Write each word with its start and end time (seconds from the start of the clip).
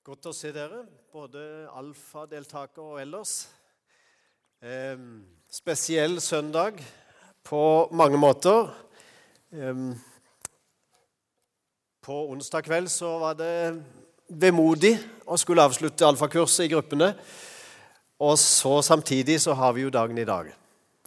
Godt 0.00 0.30
å 0.30 0.32
se 0.32 0.48
dere, 0.48 0.78
både 1.12 1.42
alfadeltakere 1.76 2.80
og 2.80 3.00
ellers. 3.02 3.50
Eh, 4.64 4.96
spesiell 5.52 6.16
søndag 6.24 6.78
på 7.44 7.60
mange 7.92 8.16
måter. 8.16 8.70
Eh, 9.52 9.82
på 12.00 12.16
onsdag 12.32 12.64
kveld 12.64 12.88
så 12.88 13.12
var 13.20 13.36
det 13.36 13.52
vemodig 14.40 14.94
å 15.28 15.36
skulle 15.36 15.68
avslutte 15.68 16.08
alfakurset 16.08 16.64
i 16.64 16.72
gruppene. 16.72 17.12
Og 18.24 18.40
så 18.40 18.78
samtidig 18.80 19.36
så 19.44 19.52
har 19.52 19.76
vi 19.76 19.84
jo 19.84 19.92
dagen 19.92 20.16
i 20.16 20.24
dag. 20.24 20.48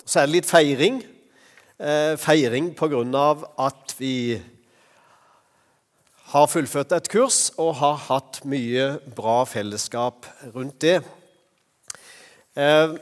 Så 0.06 0.22
er 0.22 0.30
det 0.30 0.36
litt 0.38 0.54
feiring. 0.54 1.02
Eh, 1.82 2.14
feiring 2.22 2.76
på 2.78 2.94
grunn 2.94 3.18
av 3.18 3.42
at 3.58 3.98
vi 3.98 4.38
har 6.34 6.48
fullført 6.50 6.94
et 6.96 7.08
kurs 7.14 7.52
og 7.62 7.76
har 7.78 8.00
hatt 8.08 8.40
mye 8.50 8.96
bra 9.14 9.44
fellesskap 9.46 10.26
rundt 10.56 10.80
det. 10.82 10.96
Eh, 12.58 12.96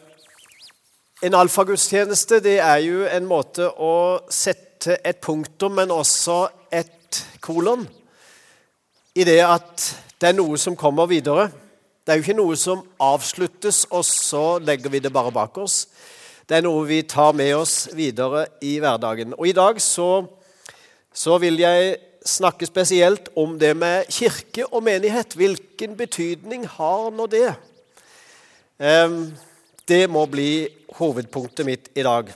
en 1.23 1.37
alfagudstjeneste 1.39 2.41
det 2.43 2.57
er 2.59 2.81
jo 2.83 3.05
en 3.07 3.29
måte 3.29 3.69
å 3.71 4.19
sette 4.27 4.97
et 5.07 5.21
punktum, 5.23 5.77
men 5.79 5.93
også 5.95 6.41
et 6.75 7.21
kolon, 7.39 7.87
i 9.15 9.23
det 9.27 9.39
at 9.45 9.87
det 10.19 10.31
er 10.31 10.37
noe 10.37 10.59
som 10.59 10.75
kommer 10.75 11.07
videre. 11.07 11.47
Det 12.03 12.11
er 12.11 12.19
jo 12.19 12.25
ikke 12.25 12.39
noe 12.41 12.59
som 12.59 12.83
avsluttes, 12.99 13.85
og 13.95 14.03
så 14.07 14.45
legger 14.59 14.91
vi 14.91 15.03
det 15.03 15.13
bare 15.13 15.31
bak 15.31 15.55
oss. 15.61 15.85
Det 16.47 16.59
er 16.59 16.67
noe 16.67 16.83
vi 16.89 17.03
tar 17.07 17.31
med 17.37 17.55
oss 17.55 17.85
videre 17.95 18.47
i 18.59 18.75
hverdagen. 18.83 19.37
Og 19.39 19.47
i 19.47 19.55
dag 19.55 19.79
så, 19.79 20.25
så 21.13 21.37
vil 21.39 21.61
jeg 21.63 21.99
snakke 22.25 22.67
spesielt 22.69 23.29
om 23.35 23.57
det 23.59 23.73
med 23.77 24.09
kirke 24.13 24.65
og 24.69 24.83
menighet. 24.85 25.35
Hvilken 25.37 25.95
betydning 25.97 26.67
har 26.77 27.09
nå 27.15 27.27
det? 27.31 27.53
Det 29.87 30.03
må 30.09 30.25
bli 30.29 30.67
hovedpunktet 30.97 31.65
mitt 31.67 31.89
i 31.97 32.05
dag. 32.05 32.31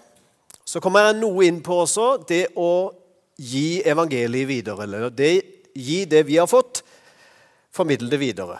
Så 0.65 0.81
kommer 0.81 1.07
jeg 1.07 1.19
noe 1.19 1.45
inn 1.45 1.61
på 1.65 1.77
også 1.83 2.15
det 2.27 2.47
å 2.57 2.91
gi 3.37 3.81
evangeliet 3.85 4.49
videre. 4.49 4.85
Eller 4.87 5.11
det, 5.13 5.33
gi 5.73 6.03
det 6.09 6.23
vi 6.27 6.39
har 6.41 6.49
fått, 6.49 6.81
formidle 7.75 8.09
det 8.09 8.21
videre 8.21 8.59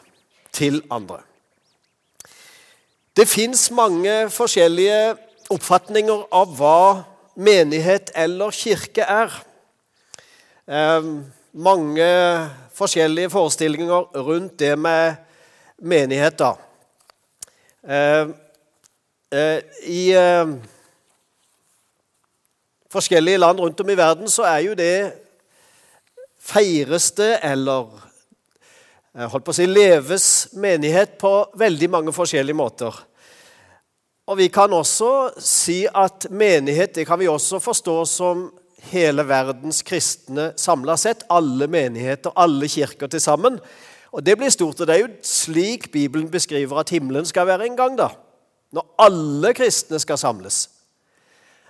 til 0.56 0.82
andre. 0.94 1.22
Det 3.16 3.28
fins 3.32 3.70
mange 3.72 4.26
forskjellige 4.34 5.16
oppfatninger 5.54 6.26
av 6.36 6.56
hva 6.58 6.80
menighet 7.36 8.12
eller 8.16 8.52
kirke 8.56 9.06
er. 9.08 9.32
Eh, 10.66 11.04
mange 11.54 12.06
forskjellige 12.74 13.30
forestillinger 13.30 14.18
rundt 14.18 14.60
det 14.60 14.74
med 14.80 15.16
menigheter. 15.78 16.56
Eh, 17.88 18.30
eh, 19.32 19.60
I 19.86 20.14
eh, 20.18 20.56
forskjellige 22.90 23.38
land 23.38 23.60
rundt 23.60 23.80
om 23.80 23.90
i 23.90 23.98
verden 23.98 24.32
så 24.32 24.48
er 24.50 24.60
jo 24.66 24.74
det 24.74 25.14
feires 26.42 27.12
det, 27.14 27.40
eller 27.46 27.94
holdt 29.16 29.46
på 29.46 29.54
å 29.54 29.58
si 29.58 29.70
leves 29.70 30.28
menighet 30.58 31.20
på 31.22 31.32
veldig 31.62 31.90
mange 31.94 32.14
forskjellige 32.14 32.58
måter. 32.58 32.98
Og 34.26 34.38
vi 34.42 34.50
kan 34.50 34.74
også 34.74 35.36
si 35.38 35.84
at 35.86 36.26
menighet 36.34 36.98
det 36.98 37.06
kan 37.06 37.22
vi 37.22 37.30
også 37.30 37.62
forstå 37.62 38.00
som 38.10 38.48
hele 38.92 39.28
verdens 39.28 39.82
kristne 39.86 40.52
samla 40.58 40.98
sett. 40.98 41.26
Alle 41.30 41.68
menigheter, 41.68 42.34
alle 42.36 42.68
kirker 42.68 43.08
til 43.08 43.22
sammen. 43.22 43.60
Og 44.12 44.26
Det 44.26 44.38
blir 44.38 44.50
stort. 44.50 44.80
og 44.82 44.88
Det 44.88 44.96
er 44.96 45.00
jo 45.00 45.14
slik 45.22 45.92
Bibelen 45.92 46.30
beskriver 46.30 46.80
at 46.80 46.90
himmelen 46.90 47.26
skal 47.26 47.48
være 47.48 47.66
en 47.66 47.78
gang. 47.78 47.98
da. 47.98 48.10
Når 48.72 48.96
alle 49.00 49.54
kristne 49.54 50.00
skal 50.00 50.18
samles. 50.18 50.70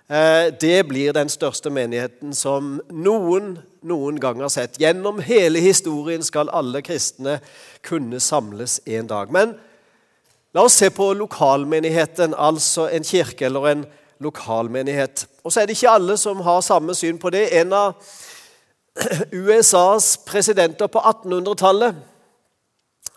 Eh, 0.09 0.53
det 0.61 0.87
blir 0.87 1.13
den 1.13 1.29
største 1.29 1.69
menigheten 1.69 2.33
som 2.33 2.81
noen 2.91 3.57
noen 3.85 4.19
gang 4.19 4.41
har 4.41 4.51
sett. 4.53 4.79
Gjennom 4.81 5.19
hele 5.25 5.61
historien 5.63 6.23
skal 6.25 6.51
alle 6.53 6.81
kristne 6.85 7.39
kunne 7.85 8.19
samles 8.19 8.79
en 8.85 9.07
dag. 9.09 9.31
Men 9.33 9.55
la 10.53 10.65
oss 10.65 10.77
se 10.79 10.89
på 10.93 11.11
lokalmenigheten, 11.17 12.35
altså 12.37 12.87
en 12.89 13.05
kirke 13.05 13.45
eller 13.45 13.67
en 13.71 13.85
lokalmenighet. 14.23 15.27
Og 15.45 15.53
så 15.53 15.61
er 15.61 15.69
det 15.69 15.77
ikke 15.77 15.93
alle 15.93 16.17
som 16.17 16.41
har 16.41 16.65
samme 16.65 16.95
syn 16.97 17.21
på 17.21 17.29
det. 17.29 17.45
En 17.61 17.73
av 17.77 17.93
USAs 19.31 20.15
presidenter 20.25 20.89
på 20.89 20.99
1800-tallet 20.99 22.03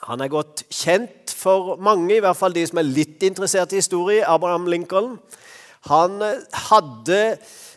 han 0.09 0.23
er 0.23 0.31
godt 0.31 0.63
kjent 0.73 1.33
for 1.35 1.75
mange, 1.83 2.15
i 2.17 2.23
hvert 2.23 2.39
fall 2.39 2.55
de 2.55 2.63
som 2.67 2.79
er 2.81 2.87
litt 2.87 3.25
interessert 3.27 3.75
i 3.75 3.81
historie. 3.83 4.23
Abraham 4.25 4.69
Lincoln. 4.71 5.17
Han 5.91 6.23
hadde 6.69 7.19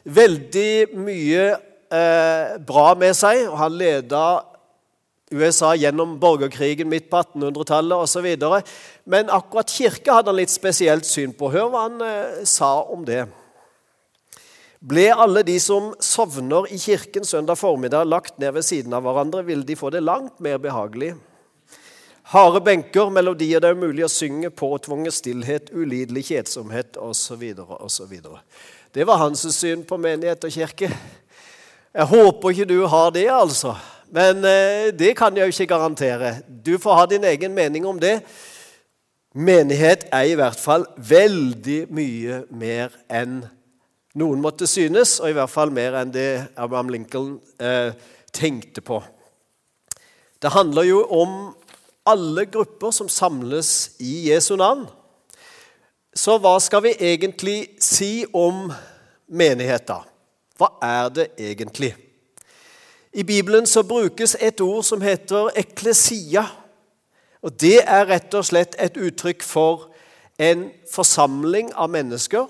veldig 0.06 0.94
mye 1.02 1.44
eh, 1.52 2.54
bra 2.68 2.86
med 3.00 3.18
seg, 3.18 3.44
og 3.50 3.58
han 3.60 3.76
leda 3.76 4.24
USA 5.32 5.74
gjennom 5.80 6.18
borgerkrigen 6.22 6.90
midt 6.92 7.10
på 7.12 7.20
1800-tallet 7.24 8.06
osv. 8.06 8.30
Men 9.10 9.32
akkurat 9.32 9.72
kirke 9.72 10.16
hadde 10.16 10.32
han 10.32 10.40
litt 10.40 10.54
spesielt 10.54 11.08
syn 11.08 11.36
på. 11.36 11.52
Hør 11.52 11.72
hva 11.72 11.86
han 11.88 12.02
eh, 12.06 12.42
sa 12.48 12.78
om 12.84 13.06
det. 13.08 13.26
Ble 14.82 15.12
alle 15.14 15.44
de 15.46 15.60
som 15.62 15.92
sovner 16.02 16.66
i 16.74 16.78
kirken 16.82 17.26
søndag 17.28 17.60
formiddag, 17.60 18.08
lagt 18.10 18.40
ned 18.42 18.56
ved 18.56 18.66
siden 18.66 18.96
av 18.98 19.04
hverandre, 19.06 19.44
ville 19.46 19.66
de 19.66 19.76
få 19.78 19.92
det 19.94 20.02
langt 20.02 20.40
mer 20.42 20.58
behagelig. 20.58 21.12
Harde 22.32 22.64
benker, 22.66 23.12
melodier 23.14 23.62
det 23.62 23.70
er 23.70 23.78
umulig 23.78 24.08
å 24.08 24.10
synge, 24.10 24.50
påtvunget 24.50 25.14
stillhet, 25.14 25.70
ulidelig 25.70 26.24
kjedsomhet 26.32 26.98
osv. 26.98 27.44
osv. 27.78 28.18
Det 28.90 29.06
var 29.06 29.22
hans 29.22 29.46
syn 29.54 29.86
på 29.86 30.02
menighet 30.02 30.50
og 30.50 30.58
kirke. 30.58 30.90
Jeg 31.92 32.10
håper 32.16 32.50
ikke 32.50 32.70
du 32.74 32.80
har 32.90 33.14
det, 33.14 33.28
altså. 33.30 33.76
Men 34.10 34.42
eh, 34.48 34.90
det 34.98 35.14
kan 35.20 35.38
jeg 35.38 35.46
jo 35.46 35.60
ikke 35.60 35.76
garantere. 35.76 36.40
Du 36.48 36.80
får 36.82 37.02
ha 37.04 37.08
din 37.14 37.30
egen 37.36 37.54
mening 37.54 37.86
om 37.86 38.02
det. 38.02 38.18
Menighet 39.38 40.10
er 40.10 40.26
i 40.26 40.38
hvert 40.40 40.60
fall 40.60 40.90
veldig 40.98 41.84
mye 41.94 42.46
mer 42.50 42.98
enn 43.12 43.44
noen 44.20 44.42
måtte 44.44 44.68
synes, 44.68 45.20
og 45.20 45.32
i 45.32 45.36
hvert 45.38 45.52
fall 45.52 45.72
mer 45.72 45.96
enn 46.02 46.12
det 46.12 46.30
Abraham 46.60 46.92
Lincoln 46.92 47.36
eh, 47.62 47.94
tenkte 48.36 48.84
på. 48.84 49.00
Det 50.42 50.52
handler 50.52 50.88
jo 50.90 51.04
om 51.14 51.36
alle 52.06 52.46
grupper 52.50 52.92
som 52.92 53.10
samles 53.10 53.92
i 54.02 54.32
Jesu 54.32 54.56
navn. 54.60 54.88
Så 56.16 56.36
hva 56.42 56.58
skal 56.60 56.84
vi 56.84 56.96
egentlig 57.00 57.78
si 57.80 58.26
om 58.34 58.66
menigheten? 59.32 60.08
Hva 60.60 60.74
er 60.84 61.12
det 61.14 61.28
egentlig? 61.40 61.94
I 63.14 63.24
Bibelen 63.24 63.66
så 63.68 63.84
brukes 63.84 64.36
et 64.40 64.62
ord 64.62 64.84
som 64.84 65.02
heter 65.02 65.52
eklesia. 65.56 66.46
Og 67.42 67.56
Det 67.62 67.80
er 67.84 68.08
rett 68.08 68.34
og 68.34 68.46
slett 68.46 68.76
et 68.80 68.98
uttrykk 68.98 69.44
for 69.44 69.90
en 70.40 70.70
forsamling 70.92 71.72
av 71.74 71.90
mennesker. 71.90 72.48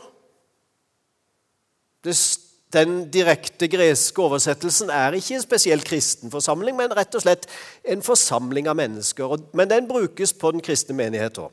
Den 2.71 3.01
direkte 3.11 3.67
greske 3.67 4.21
oversettelsen 4.23 4.89
er 4.95 5.17
ikke 5.17 5.35
en 5.35 5.43
spesielt 5.43 5.85
kristen 5.85 6.31
forsamling, 6.31 6.77
men 6.77 6.93
rett 6.95 7.15
og 7.15 7.25
slett 7.25 7.49
en 7.83 8.03
forsamling 8.05 8.69
av 8.71 8.77
mennesker. 8.79 9.35
Men 9.53 9.69
den 9.69 9.89
brukes 9.89 10.33
på 10.33 10.53
den 10.55 10.63
kristne 10.63 10.95
menighet 10.95 11.37
òg. 11.41 11.51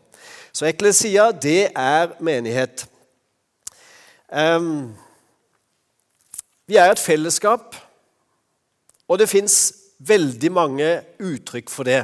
Så 0.54 0.68
eklesia, 0.70 1.30
det 1.32 1.72
er 1.74 2.14
menighet. 2.22 2.86
Um, 4.30 4.94
vi 6.68 6.76
er 6.76 6.92
et 6.92 7.02
fellesskap 7.02 7.76
og 9.08 9.18
det 9.18 9.28
fins 9.30 9.56
veldig 9.98 10.50
mange 10.52 10.88
uttrykk 11.24 11.70
for 11.72 11.88
det. 11.88 12.02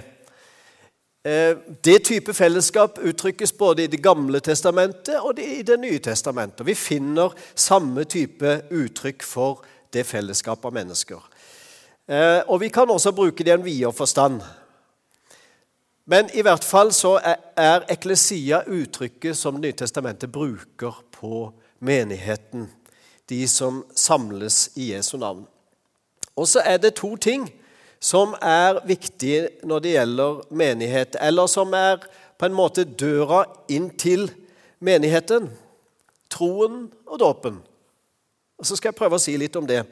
Eh, 1.24 1.56
det 1.80 1.98
type 2.04 2.34
fellesskap 2.34 2.98
uttrykkes 2.98 3.56
både 3.56 3.82
i 3.82 3.86
Det 3.86 4.02
gamle 4.02 4.40
testamentet 4.40 5.16
og 5.20 5.38
i 5.38 5.62
Det 5.62 5.78
nye 5.80 5.98
testamentet. 5.98 6.66
Vi 6.66 6.74
finner 6.74 7.32
samme 7.54 8.04
type 8.04 8.60
uttrykk 8.70 9.22
for 9.22 9.64
det 9.92 10.04
fellesskapet 10.04 10.64
av 10.64 10.72
mennesker. 10.72 11.22
Eh, 12.08 12.42
og 12.48 12.60
Vi 12.60 12.68
kan 12.68 12.90
også 12.90 13.12
bruke 13.12 13.44
det 13.44 13.50
i 13.50 13.54
en 13.54 13.64
videre 13.64 13.92
forstand. 13.92 14.42
Men 16.06 16.28
i 16.34 16.42
hvert 16.42 16.64
fall 16.64 16.92
så 16.92 17.16
er 17.56 17.86
eklesia 17.88 18.62
uttrykket 18.66 19.36
som 19.36 19.54
Det 19.54 19.62
nye 19.62 19.72
testamentet 19.72 20.32
bruker 20.32 20.92
på 21.10 21.52
menigheten. 21.80 22.68
De 23.28 23.48
som 23.48 23.84
samles 23.94 24.70
i 24.76 24.92
Jesu 24.92 25.16
navn. 25.16 25.46
Og 26.36 26.48
så 26.48 26.60
er 26.60 26.76
det 26.76 26.94
to 26.94 27.16
ting 27.16 27.48
som 28.04 28.34
er 28.42 28.82
viktige 28.84 29.48
når 29.64 29.84
det 29.84 29.92
gjelder 29.94 30.40
menighet, 30.52 31.16
eller 31.20 31.48
som 31.48 31.72
er 31.72 32.02
på 32.38 32.48
en 32.48 32.56
måte 32.56 32.84
døra 32.84 33.44
inn 33.72 33.88
til 33.96 34.26
menigheten. 34.84 35.48
Troen 36.28 36.90
og 37.06 37.18
dåpen. 37.22 37.62
Og 38.58 38.66
Så 38.66 38.76
skal 38.76 38.92
jeg 38.92 38.98
prøve 38.98 39.16
å 39.16 39.22
si 39.22 39.36
litt 39.40 39.56
om 39.56 39.66
det. 39.66 39.86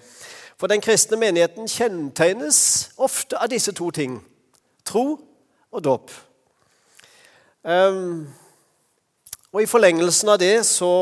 For 0.60 0.68
den 0.70 0.82
kristne 0.84 1.16
menigheten 1.16 1.70
kjennetegnes 1.70 2.92
ofte 3.00 3.38
av 3.40 3.48
disse 3.50 3.72
to 3.72 3.88
ting. 3.90 4.20
Tro 4.84 5.16
og 5.72 5.82
dåp. 5.82 6.12
Um, 7.62 8.28
og 9.52 9.62
i 9.62 9.70
forlengelsen 9.70 10.34
av 10.34 10.40
det 10.42 10.66
så 10.68 10.92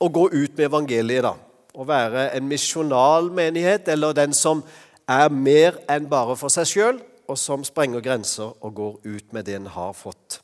å 0.00 0.08
gå 0.08 0.28
ut 0.30 0.54
med 0.54 0.68
evangeliet, 0.68 1.26
da. 1.26 1.34
Å 1.70 1.86
være 1.86 2.28
en 2.36 2.48
misjonal 2.50 3.30
menighet, 3.34 3.88
eller 3.88 4.16
den 4.16 4.32
som 4.36 4.62
er 5.10 5.32
mer 5.34 5.80
enn 5.90 6.06
bare 6.10 6.36
for 6.38 6.52
seg 6.52 6.68
sjøl, 6.70 7.00
og 7.30 7.38
som 7.38 7.64
sprenger 7.66 8.02
grenser 8.02 8.54
og 8.64 8.74
går 8.74 8.94
ut 9.06 9.34
med 9.34 9.46
det 9.46 9.58
en 9.58 9.68
har 9.70 9.92
fått. 9.94 10.40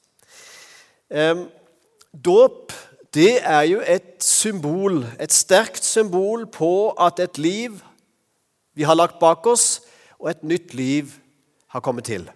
Um, 1.11 1.47
dåp 2.13 2.75
det 3.17 3.39
er 3.41 3.63
jo 3.71 3.81
et 3.81 4.21
symbol, 4.21 5.05
et 5.21 5.33
sterkt 5.33 5.85
symbol 5.85 6.45
på 6.53 6.91
at 7.01 7.21
et 7.23 7.39
liv 7.39 7.79
vi 8.77 8.85
har 8.85 8.99
lagt 8.99 9.17
bak 9.19 9.47
oss, 9.49 9.81
og 10.21 10.31
et 10.31 10.43
nytt 10.45 10.75
liv 10.77 11.15
har 11.73 11.81
kommet 11.81 12.05
til. 12.05 12.27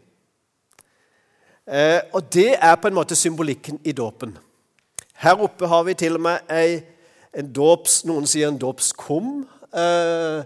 Eh, 1.68 2.00
og 2.12 2.32
Det 2.32 2.54
er 2.56 2.74
på 2.74 2.88
en 2.88 2.94
måte 2.94 3.16
symbolikken 3.16 3.80
i 3.84 3.92
dåpen. 3.92 4.38
Her 5.14 5.42
oppe 5.42 5.66
har 5.66 5.82
vi 5.82 5.94
til 5.94 6.14
og 6.14 6.20
med 6.20 6.38
ei, 6.50 6.80
en 7.36 7.52
dåps, 7.52 8.04
Noen 8.04 8.26
sier 8.26 8.48
en 8.48 8.58
dåpskum. 8.58 9.48
Eh, 9.74 10.44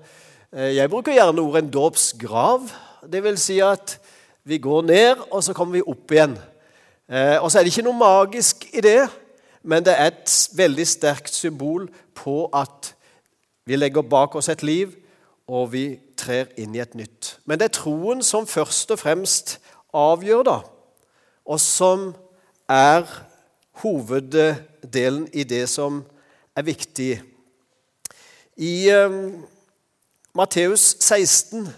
jeg 0.55 0.91
bruker 0.91 1.17
gjerne 1.17 1.43
ordet 1.43 1.65
en 1.65 1.71
dåpsgrav. 1.75 2.69
Vil 3.11 3.39
si 3.39 3.59
at 3.65 3.97
vi 4.45 4.59
går 4.59 4.83
ned, 4.87 5.23
og 5.31 5.43
så 5.45 5.53
kommer 5.57 5.79
vi 5.79 5.87
opp 5.87 6.13
igjen. 6.13 6.37
Eh, 7.09 7.37
og 7.43 7.51
så 7.51 7.59
er 7.59 7.65
det 7.65 7.73
ikke 7.73 7.87
noe 7.89 7.99
magisk 7.99 8.67
i 8.73 8.81
det, 8.85 9.09
men 9.65 9.85
det 9.85 9.93
er 9.97 10.13
et 10.13 10.35
veldig 10.57 10.87
sterkt 10.89 11.35
symbol 11.35 11.89
på 12.17 12.45
at 12.55 12.95
vi 13.67 13.77
legger 13.77 14.05
bak 14.05 14.37
oss 14.37 14.49
et 14.53 14.63
liv, 14.63 14.93
og 15.49 15.73
vi 15.73 15.99
trer 16.17 16.53
inn 16.61 16.77
i 16.77 16.81
et 16.85 16.95
nytt. 16.97 17.39
Men 17.45 17.61
det 17.61 17.69
er 17.69 17.81
troen 17.81 18.23
som 18.25 18.47
først 18.49 18.95
og 18.95 19.01
fremst 19.01 19.59
avgjør, 19.93 20.47
da 20.49 20.61
og 21.45 21.61
som 21.61 22.13
er 22.69 23.05
hoveddelen 23.83 25.27
i 25.33 25.45
det 25.45 25.67
som 25.69 26.01
er 26.57 26.65
viktig. 26.65 27.13
I 28.57 28.75
um, 28.95 29.45
Matteus 30.35 30.97
16, 30.99 31.69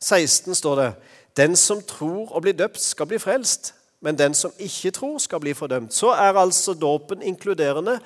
16 0.00 0.54
står 0.56 0.76
det 0.80 0.90
den 1.36 1.56
som 1.58 1.82
tror 1.84 2.30
og 2.32 2.44
blir 2.46 2.54
døpt, 2.56 2.80
skal 2.80 3.08
bli 3.10 3.18
frelst, 3.20 3.74
men 4.00 4.16
den 4.16 4.36
som 4.36 4.52
ikke 4.58 4.92
tror, 4.94 5.18
skal 5.20 5.42
bli 5.42 5.52
fordømt. 5.56 5.92
Så 5.92 6.12
er 6.12 6.38
altså 6.40 6.72
dåpen 6.74 7.22
inkluderende, 7.22 7.98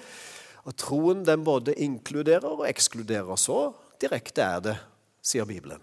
og 0.67 0.75
troen 0.77 1.23
den 1.27 1.45
både 1.45 1.75
inkluderer 1.75 2.49
og 2.49 2.65
ekskluderer. 2.69 3.37
Så 3.37 3.69
direkte 4.03 4.43
er 4.43 4.65
det, 4.65 4.75
sier 5.23 5.47
Bibelen. 5.47 5.83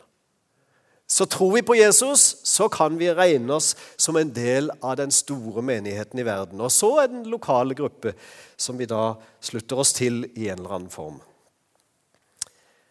Så 1.08 1.28
tror 1.30 1.54
vi 1.54 1.62
på 1.62 1.78
Jesus, 1.78 2.36
så 2.44 2.68
kan 2.68 2.98
vi 3.00 3.12
regne 3.14 3.54
oss 3.54 3.76
som 3.98 4.18
en 4.18 4.32
del 4.34 4.72
av 4.82 4.98
den 4.98 5.14
store 5.14 5.62
menigheten 5.62 6.20
i 6.20 6.26
verden. 6.26 6.60
Og 6.60 6.74
så 6.74 6.90
er 7.04 7.12
den 7.14 7.28
lokale 7.30 7.78
gruppe 7.78 8.16
som 8.58 8.80
vi 8.80 8.90
da 8.90 9.14
slutter 9.40 9.84
oss 9.86 9.94
til 9.94 10.26
i 10.34 10.50
en 10.50 10.60
eller 10.60 10.80
annen 10.80 10.92
form. 10.92 11.22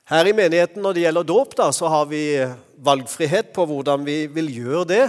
Her 0.05 0.29
i 0.29 0.35
menigheten 0.37 0.83
når 0.85 0.93
det 0.93 1.05
gjelder 1.07 1.25
dåp, 1.25 1.55
så 1.73 1.89
har 1.89 2.09
vi 2.11 2.25
valgfrihet 2.85 3.55
på 3.57 3.65
hvordan 3.65 4.05
vi 4.05 4.27
vil 4.27 4.51
gjøre 4.53 4.85
det 4.91 5.05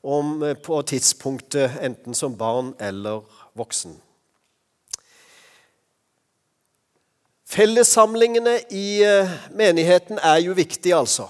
om, 0.00 0.38
på 0.64 0.82
tidspunktet 0.88 1.76
enten 1.84 2.16
som 2.16 2.36
barn 2.36 2.72
eller 2.80 3.20
voksen. 3.52 3.98
Fellessamlingene 7.50 8.60
i 8.70 9.02
eh, 9.04 9.30
menigheten 9.52 10.20
er 10.22 10.38
jo 10.40 10.54
viktige, 10.56 10.96
altså. 10.96 11.26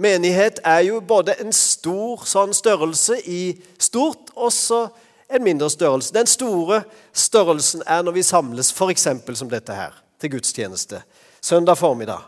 Menighet 0.00 0.60
er 0.64 0.86
jo 0.86 1.00
både 1.04 1.34
en 1.42 1.52
stor 1.52 2.22
sånn 2.24 2.54
størrelse 2.56 3.18
i 3.28 3.58
stort 3.76 4.30
og 4.32 4.54
så 4.54 4.86
en 5.28 5.44
mindre 5.44 5.68
størrelse. 5.70 6.14
Den 6.14 6.30
store 6.30 6.84
størrelsen 7.12 7.82
er 7.84 8.06
når 8.06 8.16
vi 8.16 8.24
samles 8.24 8.72
f.eks. 8.72 9.08
som 9.34 9.50
dette 9.50 9.76
her, 9.76 9.98
til 10.22 10.38
gudstjeneste. 10.38 11.02
Søndag 11.42 11.74
formiddag. 11.74 12.20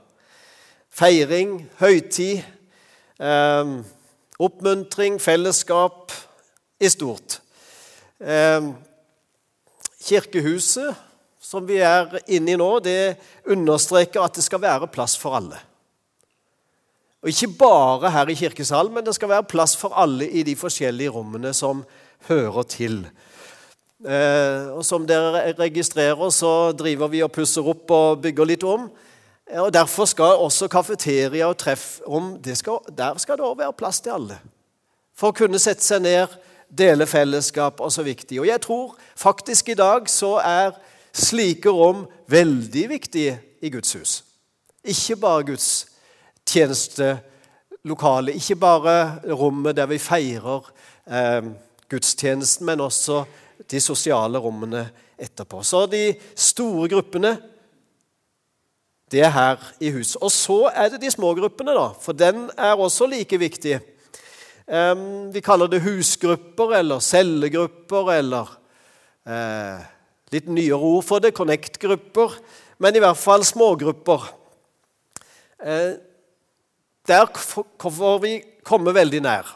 Feiring, 0.91 1.69
høytid, 1.79 2.41
eh, 3.21 3.69
oppmuntring, 4.43 5.21
fellesskap 5.23 6.11
i 6.81 6.89
stort. 6.89 7.39
Eh, 8.21 8.73
kirkehuset, 10.03 10.97
som 11.41 11.69
vi 11.69 11.77
er 11.77 12.19
inne 12.27 12.51
i 12.51 12.57
nå, 12.57 12.81
det 12.83 13.17
understreker 13.47 14.21
at 14.25 14.35
det 14.35 14.43
skal 14.43 14.61
være 14.61 14.91
plass 14.91 15.17
for 15.17 15.37
alle. 15.37 15.61
Og 17.23 17.29
Ikke 17.29 17.55
bare 17.59 18.11
her 18.11 18.27
i 18.27 18.35
kirkesalen, 18.35 18.95
men 18.95 19.05
det 19.05 19.15
skal 19.15 19.29
være 19.29 19.47
plass 19.47 19.77
for 19.77 19.95
alle 19.95 20.27
i 20.29 20.43
de 20.43 20.57
forskjellige 20.57 21.11
rommene 21.11 21.55
som 21.55 21.85
hører 22.27 22.63
til. 22.63 23.07
Eh, 24.05 24.77
og 24.77 24.85
Som 24.85 25.07
dere 25.07 25.55
registrerer, 25.59 26.31
så 26.31 26.73
driver 26.77 27.09
vi 27.09 27.23
og 27.25 27.33
pusser 27.33 27.65
opp 27.65 27.91
og 27.91 28.23
bygger 28.23 28.45
litt 28.45 28.65
om. 28.65 28.91
Eh, 29.51 29.61
og 29.61 29.73
Derfor 29.73 30.05
skal 30.05 30.41
også 30.45 30.69
kafeteria 30.69 31.49
og 31.49 31.57
treffrom 31.57 32.39
skal, 32.55 32.79
Der 32.93 33.19
skal 33.19 33.37
det 33.37 33.45
også 33.45 33.59
være 33.59 33.73
plass 33.73 34.01
til 34.01 34.11
alle. 34.11 34.39
For 35.17 35.31
å 35.31 35.37
kunne 35.37 35.59
sette 35.59 35.83
seg 35.83 36.03
ned, 36.03 36.29
dele 36.69 37.07
fellesskap 37.07 37.81
og 37.81 37.93
så 37.93 38.03
viktig. 38.03 38.41
Og 38.41 38.47
jeg 38.47 38.61
tror 38.61 38.97
faktisk 39.17 39.69
i 39.69 39.75
dag 39.79 40.09
så 40.11 40.37
er 40.43 40.75
slike 41.15 41.71
rom 41.71 42.07
veldig 42.29 42.89
viktige 42.89 43.39
i 43.63 43.71
Guds 43.71 43.93
hus. 43.93 44.25
Ikke 44.85 45.17
bare 45.17 45.45
Guds 45.45 45.87
tjenestelokale. 46.47 48.35
Ikke 48.35 48.57
bare 48.57 49.21
rommet 49.33 49.77
der 49.77 49.87
vi 49.87 49.99
feirer 49.99 50.67
eh, 51.07 51.43
gudstjenesten, 51.89 52.67
men 52.67 52.81
også 52.81 53.25
de 53.71 53.81
sosiale 53.81 54.39
rommene 54.39 54.87
etterpå. 55.19 55.63
Så 55.63 55.85
de 55.91 56.07
store 56.35 56.89
gruppene 56.93 57.37
det 59.13 59.23
er 59.23 59.31
her 59.31 59.65
i 59.85 59.93
huset. 59.95 60.17
Og 60.23 60.33
så 60.33 60.59
er 60.73 60.91
det 60.91 61.03
de 61.05 61.11
små 61.13 61.35
gruppene, 61.39 61.75
da, 61.77 61.89
for 62.01 62.17
den 62.17 62.49
er 62.57 62.81
også 62.81 63.07
like 63.11 63.39
viktig. 63.39 63.79
Um, 64.67 65.29
vi 65.35 65.43
kaller 65.45 65.69
det 65.71 65.83
husgrupper 65.85 66.79
eller 66.81 67.03
cellegrupper 67.05 68.11
eller 68.15 68.55
uh, 69.29 69.85
litt 70.33 70.49
nyere 70.49 70.81
ord 70.81 71.05
for 71.05 71.23
det, 71.23 71.35
connect-grupper. 71.37 72.39
Men 72.83 72.97
i 72.97 73.05
hvert 73.05 73.21
fall 73.21 73.45
smågrupper. 73.47 74.27
Uh, 75.61 75.95
der 77.07 77.29
får 77.29 78.19
vi 78.25 78.39
komme 78.65 78.97
veldig 78.97 79.21
nær. 79.23 79.55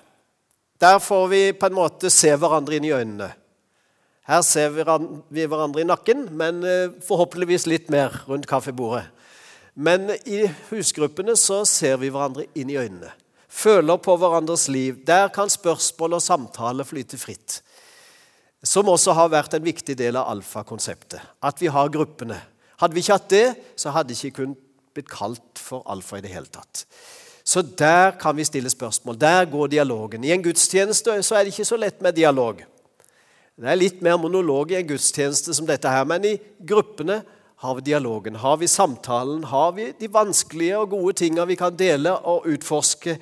Der 0.78 1.00
får 1.02 1.28
vi 1.32 1.42
på 1.56 1.66
en 1.66 1.78
måte 1.80 2.12
se 2.12 2.30
hverandre 2.36 2.76
inn 2.76 2.87
i 2.87 2.94
øynene. 2.94 3.32
Her 4.28 4.42
ser 4.44 4.75
vi 4.75 5.47
hverandre 5.49 5.80
i 5.80 5.88
nakken, 5.88 6.26
men 6.37 6.61
eh, 6.66 6.90
forhåpentligvis 7.06 7.64
litt 7.70 7.87
mer 7.92 8.12
rundt 8.28 8.49
kaffebordet. 8.49 9.06
Men 9.78 10.11
i 10.26 10.42
husgruppene 10.68 11.37
så 11.38 11.62
ser 11.68 11.97
vi 12.02 12.11
hverandre 12.12 12.49
inn 12.58 12.68
i 12.68 12.76
øynene. 12.76 13.12
Føler 13.49 13.97
på 14.02 14.16
hverandres 14.20 14.66
liv. 14.68 14.99
Der 15.06 15.30
kan 15.32 15.49
spørsmål 15.49 16.18
og 16.18 16.23
samtale 16.23 16.85
flyte 16.85 17.16
fritt. 17.16 17.61
Som 18.61 18.90
også 18.90 19.14
har 19.16 19.30
vært 19.32 19.54
en 19.56 19.64
viktig 19.64 19.97
del 19.97 20.18
av 20.18 20.28
alfa-konseptet. 20.35 21.23
At 21.40 21.62
vi 21.62 21.70
har 21.73 21.92
gruppene. 21.94 22.37
Hadde 22.82 22.99
vi 22.99 23.06
ikke 23.06 23.16
hatt 23.16 23.30
det, 23.32 23.47
så 23.78 23.94
hadde 23.94 24.12
det 24.12 24.18
ikke 24.18 24.42
kunnet 24.42 24.64
blitt 24.94 25.08
kalt 25.08 25.62
for 25.62 25.87
alfa 25.88 26.18
i 26.18 26.25
det 26.26 26.35
hele 26.35 26.50
tatt. 26.52 26.85
Så 27.49 27.62
der 27.62 28.18
kan 28.20 28.37
vi 28.37 28.44
stille 28.44 28.70
spørsmål. 28.70 29.16
Der 29.16 29.47
går 29.49 29.70
dialogen. 29.73 30.26
I 30.26 30.35
en 30.35 30.44
gudstjeneste 30.44 31.16
så 31.25 31.38
er 31.38 31.47
det 31.47 31.54
ikke 31.54 31.70
så 31.70 31.78
lett 31.80 32.02
med 32.04 32.18
dialog. 32.18 32.61
Det 33.58 33.66
er 33.66 33.78
litt 33.80 34.02
mer 34.06 34.14
monolog 34.22 34.70
i 34.70 34.76
en 34.78 34.86
gudstjeneste 34.86 35.50
som 35.56 35.66
dette 35.66 35.90
her, 35.90 36.04
men 36.06 36.22
i 36.28 36.36
gruppene 36.62 37.24
har 37.58 37.74
vi 37.74 37.88
dialogen, 37.88 38.36
har 38.38 38.60
vi 38.60 38.68
samtalen, 38.70 39.42
har 39.50 39.72
vi 39.74 39.88
de 39.98 40.06
vanskelige 40.14 40.78
og 40.78 40.92
gode 40.92 41.16
tinga 41.18 41.42
vi 41.48 41.56
kan 41.58 41.74
dele 41.74 42.12
og 42.22 42.46
utforske 42.46 43.16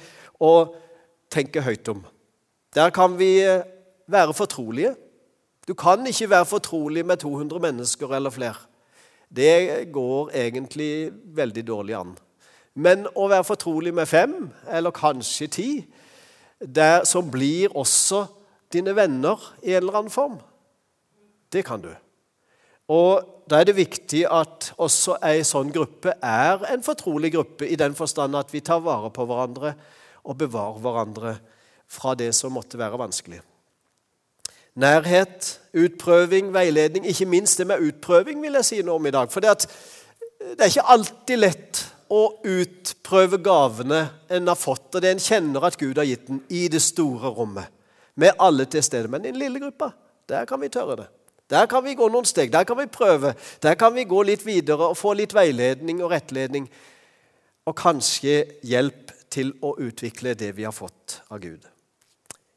og 0.45 0.75
tenke 1.33 1.65
høyt 1.65 1.89
om. 1.89 2.05
Der 2.77 2.93
kan 2.93 3.17
vi 3.17 3.31
eh, 3.41 3.65
være 4.13 4.37
fortrolige. 4.37 4.93
Du 5.65 5.73
kan 5.73 6.05
ikke 6.07 6.29
være 6.31 6.51
fortrolig 6.53 7.07
med 7.07 7.25
200 7.25 7.63
mennesker 7.65 8.13
eller 8.13 8.31
flere. 8.31 8.61
Det 9.33 9.89
går 9.93 10.31
egentlig 10.37 11.13
veldig 11.33 11.65
dårlig 11.67 11.97
an. 11.97 12.13
Men 12.77 13.09
å 13.17 13.31
være 13.33 13.49
fortrolig 13.49 13.95
med 13.97 14.07
fem, 14.07 14.51
eller 14.69 14.93
kanskje 14.93 15.49
ti, 15.49 15.71
der, 16.61 17.09
som 17.09 17.31
blir 17.33 17.73
også 17.73 18.27
dine 18.73 18.97
venner 18.97 19.41
i 19.63 19.75
en 19.75 19.85
eller 19.85 20.01
annen 20.01 20.13
form, 20.13 20.39
det 21.53 21.65
kan 21.67 21.83
du. 21.85 21.93
Og 22.93 23.33
Da 23.47 23.61
er 23.61 23.69
det 23.69 23.77
viktig 23.77 24.25
at 24.27 24.73
også 24.83 25.21
ei 25.23 25.45
sånn 25.47 25.69
gruppe 25.71 26.17
er 26.19 26.65
en 26.67 26.83
fortrolig 26.83 27.31
gruppe, 27.37 27.69
i 27.69 27.79
den 27.79 27.95
forstand 27.95 28.35
at 28.35 28.51
vi 28.51 28.59
tar 28.59 28.81
vare 28.83 29.13
på 29.15 29.23
hverandre 29.23 29.71
og 30.27 30.39
bevarer 30.41 30.81
hverandre 30.83 31.35
fra 31.87 32.17
det 32.19 32.33
som 32.35 32.57
måtte 32.57 32.79
være 32.79 32.99
vanskelig. 32.99 33.39
Nærhet, 34.83 35.61
utprøving, 35.79 36.51
veiledning. 36.53 37.07
Ikke 37.07 37.29
minst 37.31 37.63
det 37.63 37.69
med 37.71 37.87
utprøving 37.87 38.43
vil 38.43 38.59
jeg 38.59 38.67
si 38.67 38.81
noe 38.83 38.99
om 38.99 39.07
i 39.07 39.15
dag. 39.15 39.31
For 39.31 39.41
det, 39.41 39.71
det 40.43 40.59
er 40.59 40.73
ikke 40.75 40.91
alltid 40.97 41.39
lett 41.39 41.85
å 42.13 42.25
utprøve 42.43 43.39
gavene 43.47 44.03
en 44.27 44.51
har 44.51 44.59
fått, 44.59 44.91
og 44.91 45.03
det 45.03 45.15
en 45.15 45.23
kjenner 45.23 45.71
at 45.71 45.79
Gud 45.79 46.03
har 46.03 46.11
gitt 46.11 46.27
den, 46.27 46.43
i 46.51 46.67
det 46.67 46.83
store 46.83 47.31
rommet. 47.31 47.71
Med 48.17 48.35
alle 48.41 48.67
til 48.71 48.83
stede. 48.83 49.09
Men 49.13 49.25
i 49.25 49.31
den 49.31 49.41
lille 49.41 49.61
gruppa, 49.61 49.93
der 50.29 50.45
kan 50.49 50.61
vi 50.61 50.73
tørre 50.73 50.97
det. 51.03 51.07
Der 51.51 51.69
kan 51.71 51.85
vi 51.85 51.95
gå 51.95 52.09
noen 52.11 52.27
steg, 52.27 52.51
der 52.51 52.67
kan 52.67 52.79
vi 52.81 52.89
prøve. 52.91 53.35
Der 53.63 53.77
kan 53.79 53.95
vi 53.95 54.05
gå 54.09 54.23
litt 54.27 54.43
videre 54.47 54.91
og 54.91 54.99
få 54.99 55.15
litt 55.15 55.35
veiledning 55.35 56.03
og 56.03 56.11
rettledning. 56.11 56.67
Og 57.67 57.77
kanskje 57.79 58.41
hjelp 58.67 59.13
til 59.31 59.53
å 59.63 59.77
utvikle 59.83 60.35
det 60.39 60.53
vi 60.57 60.67
har 60.67 60.75
fått 60.75 61.21
av 61.31 61.39
Gud. 61.43 61.63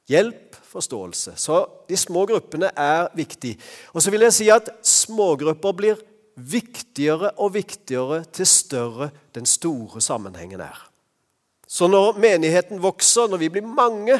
Hjelp, 0.09 0.57
forståelse. 0.69 1.35
Så 1.37 1.59
de 1.89 1.97
små 1.97 2.25
gruppene 2.29 2.71
er 2.73 3.11
viktige. 3.17 3.59
Og 3.93 4.01
så 4.01 4.13
vil 4.13 4.25
jeg 4.25 4.37
si 4.39 4.49
at 4.53 4.71
smågrupper 4.85 5.75
blir 5.77 6.01
viktigere 6.39 7.33
og 7.37 7.53
viktigere 7.53 8.23
til 8.33 8.47
større 8.49 9.09
den 9.35 9.45
store 9.49 10.01
sammenhengen 10.01 10.63
er. 10.65 10.77
Så 11.69 11.85
når 11.91 12.17
menigheten 12.17 12.81
vokser, 12.81 13.29
når 13.29 13.43
vi 13.43 13.51
blir 13.53 13.67
mange, 13.67 14.17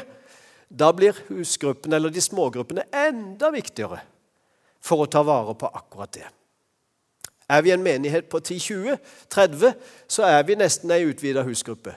da 0.69 0.91
blir 0.93 1.17
husgruppene 1.27 1.97
eller 1.97 2.13
de 2.13 2.21
smågruppene 2.21 2.85
enda 2.93 3.49
viktigere 3.53 4.01
for 4.81 5.03
å 5.03 5.09
ta 5.11 5.23
vare 5.25 5.55
på 5.57 5.69
akkurat 5.69 6.13
det. 6.15 6.27
Er 7.49 7.63
vi 7.65 7.73
en 7.73 7.83
menighet 7.83 8.29
på 8.29 8.39
10-20-30, 8.39 9.73
så 10.07 10.27
er 10.29 10.43
vi 10.45 10.57
nesten 10.59 10.91
ei 10.93 11.07
utvida 11.09 11.41
husgruppe. 11.47 11.95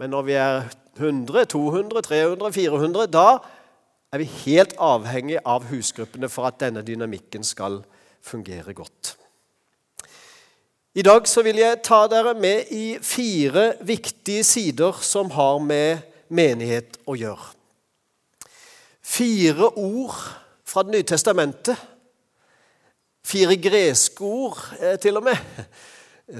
Men 0.00 0.14
når 0.14 0.22
vi 0.26 0.38
er 0.40 0.70
100, 0.96 1.44
200, 1.52 2.02
300, 2.02 2.52
400, 2.56 3.06
da 3.12 3.28
er 4.14 4.22
vi 4.22 4.30
helt 4.46 4.72
avhengig 4.80 5.42
av 5.44 5.68
husgruppene 5.68 6.30
for 6.32 6.48
at 6.48 6.58
denne 6.62 6.82
dynamikken 6.86 7.44
skal 7.44 7.82
fungere 8.24 8.72
godt. 8.72 9.16
I 10.94 11.02
dag 11.02 11.26
så 11.26 11.42
vil 11.42 11.58
jeg 11.58 11.82
ta 11.82 12.04
dere 12.06 12.36
med 12.38 12.70
i 12.70 12.96
fire 13.02 13.72
viktige 13.82 14.44
sider 14.46 15.00
som 15.02 15.32
har 15.34 15.58
med 15.58 16.04
menighet 16.30 17.00
å 17.10 17.16
gjøre. 17.18 17.53
Fire 19.04 19.68
ord 19.76 20.16
fra 20.64 20.82
Det 20.82 20.90
nye 20.90 21.02
testamentet. 21.02 21.76
Fire 23.24 23.56
greske 23.56 24.24
ord, 24.24 24.58
eh, 24.80 24.98
til 24.98 25.16
og 25.16 25.24
med. 25.24 25.36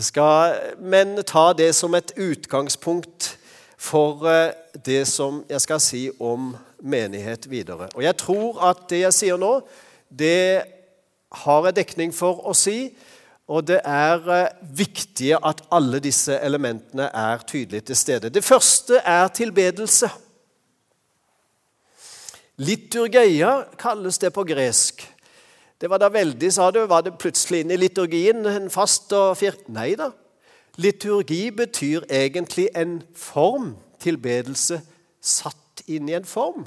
Skal 0.01 0.55
men 0.81 1.19
ta 1.25 1.53
det 1.53 1.75
som 1.75 1.95
et 1.95 2.13
utgangspunkt 2.17 3.39
for 3.77 4.27
eh, 4.29 4.53
det 4.85 5.07
som 5.09 5.45
jeg 5.49 5.61
skal 5.61 5.81
si 5.81 6.11
om 6.21 6.57
menighet 6.81 7.51
videre. 7.51 7.89
Og 7.95 8.03
jeg 8.03 8.17
tror 8.17 8.63
at 8.71 8.87
det 8.91 9.05
jeg 9.05 9.15
sier 9.15 9.41
nå, 9.41 9.61
det 10.09 10.63
har 11.33 11.65
jeg 11.65 11.77
dekning 11.77 12.15
for 12.15 12.41
å 12.49 12.55
si 12.57 12.95
og 13.45 13.67
det 13.69 13.81
er 13.85 14.29
eh, 14.33 14.53
viktig 14.73 15.35
at 15.37 15.61
alle 15.75 16.01
disse 16.01 16.37
elementene 16.41 17.11
er 17.13 17.43
tydelig 17.45 17.85
til 17.85 17.97
stede. 17.97 18.33
Det 18.33 18.45
første 18.45 19.03
er 19.05 19.29
tilbedelse. 19.29 20.09
Liturgeia 22.57 23.65
kalles 23.79 24.19
det 24.23 24.31
på 24.35 24.45
gresk. 24.47 25.03
Det 25.81 25.91
var 25.91 25.99
da 25.99 26.09
veldig, 26.13 26.53
sa 26.55 26.69
du. 26.71 26.85
Var 26.87 27.03
det 27.03 27.17
plutselig 27.19 27.65
inn 27.65 27.73
i 27.75 27.79
liturgien 27.81 28.47
en 28.47 28.71
fast 28.71 29.11
og 29.17 29.35
fir... 29.41 29.57
Nei 29.75 29.97
da. 29.99 30.13
Liturgi 30.79 31.49
betyr 31.55 32.07
egentlig 32.07 32.69
en 32.79 33.01
form. 33.19 33.73
Tilbedelse 34.03 34.79
satt 35.19 35.83
inn 35.91 36.09
i 36.11 36.15
en 36.15 36.29
form. 36.29 36.63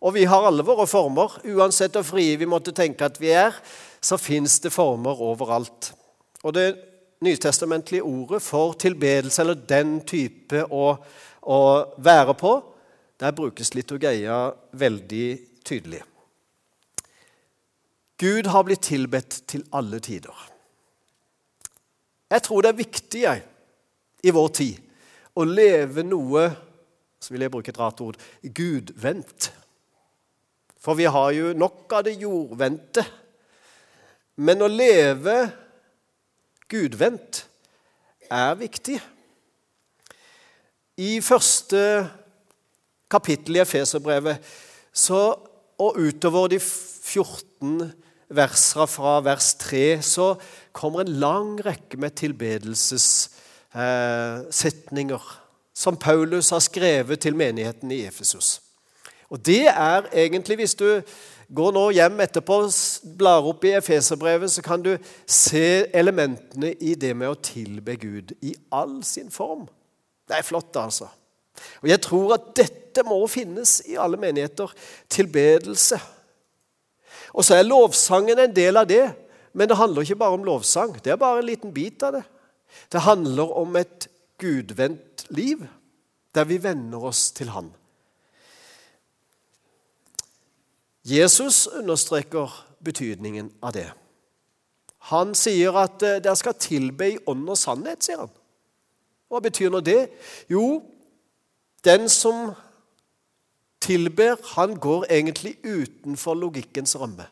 Og 0.00 0.14
vi 0.16 0.24
har 0.28 0.48
alle 0.48 0.64
våre 0.64 0.86
former. 0.88 1.38
Uansett 1.44 1.96
hvor 1.96 2.06
frie 2.06 2.38
vi 2.40 2.48
måtte 2.48 2.72
tenke 2.76 3.04
at 3.04 3.20
vi 3.20 3.34
er, 3.36 3.52
så 4.00 4.16
fins 4.20 4.58
det 4.64 4.72
former 4.72 5.20
overalt. 5.20 5.92
Og 6.44 6.54
det 6.56 6.70
nytestamentlige 7.24 8.04
ordet 8.04 8.40
for 8.44 8.76
tilbedelse, 8.80 9.42
eller 9.42 9.60
den 9.68 9.98
type 10.08 10.64
å, 10.72 10.88
å 11.42 11.60
være 12.00 12.36
på, 12.38 12.54
der 13.20 13.32
brukes 13.36 13.74
liturgeia 13.74 14.52
veldig 14.72 15.26
tydelig. 15.64 16.02
Gud 18.20 18.48
har 18.48 18.64
blitt 18.64 18.84
tilbedt 18.88 19.42
til 19.48 19.64
alle 19.76 20.00
tider. 20.00 20.36
Jeg 22.30 22.42
tror 22.42 22.64
det 22.64 22.72
er 22.72 22.80
viktig 22.80 23.22
jeg, 23.22 23.42
i 24.24 24.32
vår 24.34 24.48
tid 24.56 24.82
å 25.36 25.44
leve 25.44 26.02
noe 26.06 26.48
så 27.20 27.32
vil 27.32 27.44
jeg 27.44 27.52
bruke 27.52 27.72
et 27.72 27.78
rart 27.78 28.00
ord 28.04 28.16
gudvendt. 28.42 29.50
For 30.80 30.98
vi 30.98 31.06
har 31.10 31.30
jo 31.36 31.52
nok 31.58 31.92
av 31.96 32.06
det 32.06 32.16
jordvendte 32.20 33.04
men 34.36 34.60
å 34.60 34.68
leve 34.68 35.36
gudvendt 36.68 37.44
er 38.32 38.56
viktig. 38.60 38.98
I 41.00 41.10
første 41.24 41.80
kapittel 43.10 43.56
i 43.56 43.60
Efeserbrevet 43.62 44.36
og 45.78 45.96
utover 46.00 46.48
de 46.48 46.60
14 46.60 47.92
versene 48.32 48.86
fra 48.90 49.20
vers 49.22 49.54
3 49.60 50.02
så 50.02 50.34
kommer 50.74 51.00
en 51.04 51.12
lang 51.20 51.66
rekke 51.66 51.96
med 52.00 52.10
tilbedelsessetninger 52.18 55.16
eh, 55.16 55.20
som 55.76 55.96
Paulus 55.96 56.50
har 56.50 56.60
skrevet 56.64 57.20
til 57.20 57.36
menigheten 57.36 57.90
i 57.92 58.06
Efesus. 58.08 58.60
Og 59.28 59.46
det 59.46 59.66
er 59.68 60.02
egentlig, 60.12 60.56
hvis 60.56 60.74
du 60.74 61.02
Går 61.54 61.74
nå 61.76 61.82
hjem 61.94 62.18
etterpå, 62.24 62.56
blar 63.18 63.44
opp 63.46 63.64
i 63.68 63.76
Efeserbrevet, 63.78 64.50
så 64.50 64.64
kan 64.66 64.82
du 64.82 64.96
se 65.30 65.86
elementene 65.94 66.72
i 66.82 66.96
det 66.98 67.12
med 67.14 67.30
å 67.30 67.38
tilbe 67.38 67.94
Gud 68.02 68.32
i 68.42 68.50
all 68.74 68.98
sin 69.06 69.30
form. 69.30 69.68
Det 70.26 70.40
er 70.40 70.46
flott, 70.46 70.74
altså. 70.74 71.06
Og 71.82 71.88
Jeg 71.88 72.00
tror 72.04 72.34
at 72.36 72.50
dette 72.56 73.04
må 73.06 73.18
finnes 73.30 73.80
i 73.86 73.96
alle 74.00 74.18
menigheter. 74.20 74.72
Tilbedelse. 75.08 76.00
Og 77.36 77.44
så 77.44 77.58
er 77.58 77.68
lovsangen 77.68 78.38
en 78.40 78.54
del 78.56 78.76
av 78.76 78.88
det. 78.88 79.04
Men 79.56 79.68
det 79.68 79.78
handler 79.78 80.04
ikke 80.04 80.20
bare 80.20 80.36
om 80.36 80.44
lovsang. 80.44 80.96
Det 81.04 81.12
er 81.12 81.20
bare 81.20 81.40
en 81.40 81.48
liten 81.48 81.72
bit 81.74 82.02
av 82.02 82.18
det. 82.18 82.24
Det 82.92 83.00
handler 83.00 83.56
om 83.56 83.76
et 83.76 84.08
gudvendt 84.38 85.24
liv, 85.32 85.62
der 86.34 86.44
vi 86.44 86.62
venner 86.62 87.04
oss 87.08 87.30
til 87.32 87.48
Han. 87.54 87.70
Jesus 91.06 91.66
understreker 91.66 92.50
betydningen 92.82 93.52
av 93.62 93.72
det. 93.72 93.86
Han 95.12 95.36
sier 95.38 95.76
at 95.78 96.02
eh, 96.02 96.18
dere 96.18 96.34
skal 96.38 96.56
tilbe 96.58 97.12
i 97.12 97.18
ånd 97.30 97.46
og 97.46 97.58
sannhet, 97.60 98.02
sier 98.02 98.24
han. 98.24 98.32
Hva 99.30 99.38
betyr 99.42 99.70
nå 99.70 99.78
det? 99.86 100.08
Jo, 100.50 100.80
den 101.86 102.08
som 102.10 102.50
tilber, 103.80 104.36
han 104.56 104.74
går 104.82 105.06
egentlig 105.10 105.56
utenfor 105.64 106.34
logikkens 106.34 106.96
ramme. 106.98 107.28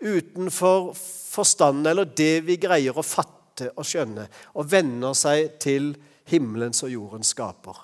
Utenfor 0.00 0.92
forstanden 1.30 1.86
eller 1.86 2.04
det 2.04 2.44
vi 2.44 2.58
greier 2.60 2.96
å 2.96 3.06
fatte 3.06 3.70
og 3.78 3.86
skjønne, 3.86 4.28
og 4.58 4.68
venner 4.70 5.16
seg 5.16 5.56
til 5.62 5.94
himmelens 6.28 6.82
og 6.84 6.92
jordens 6.92 7.32
skaper. 7.34 7.76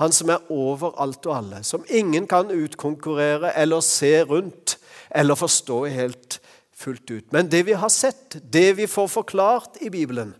Han 0.00 0.14
som 0.14 0.30
er 0.32 0.46
over 0.50 0.96
alt 1.02 1.26
og 1.28 1.36
alle, 1.36 1.60
som 1.68 1.84
ingen 1.92 2.26
kan 2.26 2.50
utkonkurrere 2.50 3.52
eller 3.60 3.84
se 3.84 4.22
rundt 4.24 4.78
eller 5.12 5.36
forstå 5.36 5.82
helt 5.92 6.38
fullt 6.72 7.10
ut. 7.10 7.26
Men 7.32 7.50
det 7.52 7.66
vi 7.68 7.76
har 7.76 7.92
sett, 7.92 8.38
det 8.40 8.72
vi 8.78 8.88
får 8.88 9.10
forklart 9.12 9.76
i 9.84 9.90
Bibelen, 9.92 10.32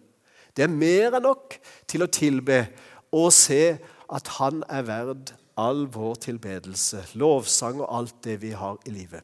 det 0.56 0.64
er 0.64 0.72
mer 0.72 1.18
enn 1.18 1.26
nok 1.28 1.58
til 1.88 2.04
å 2.04 2.10
tilbe 2.12 2.64
og 3.12 3.28
se 3.36 3.76
at 4.12 4.28
Han 4.38 4.62
er 4.68 4.82
verd 4.86 5.32
all 5.60 5.86
vår 5.92 6.14
tilbedelse, 6.26 7.02
lovsang 7.20 7.80
og 7.82 7.90
alt 7.98 8.14
det 8.24 8.38
vi 8.42 8.52
har 8.56 8.78
i 8.86 8.90
livet. 8.94 9.20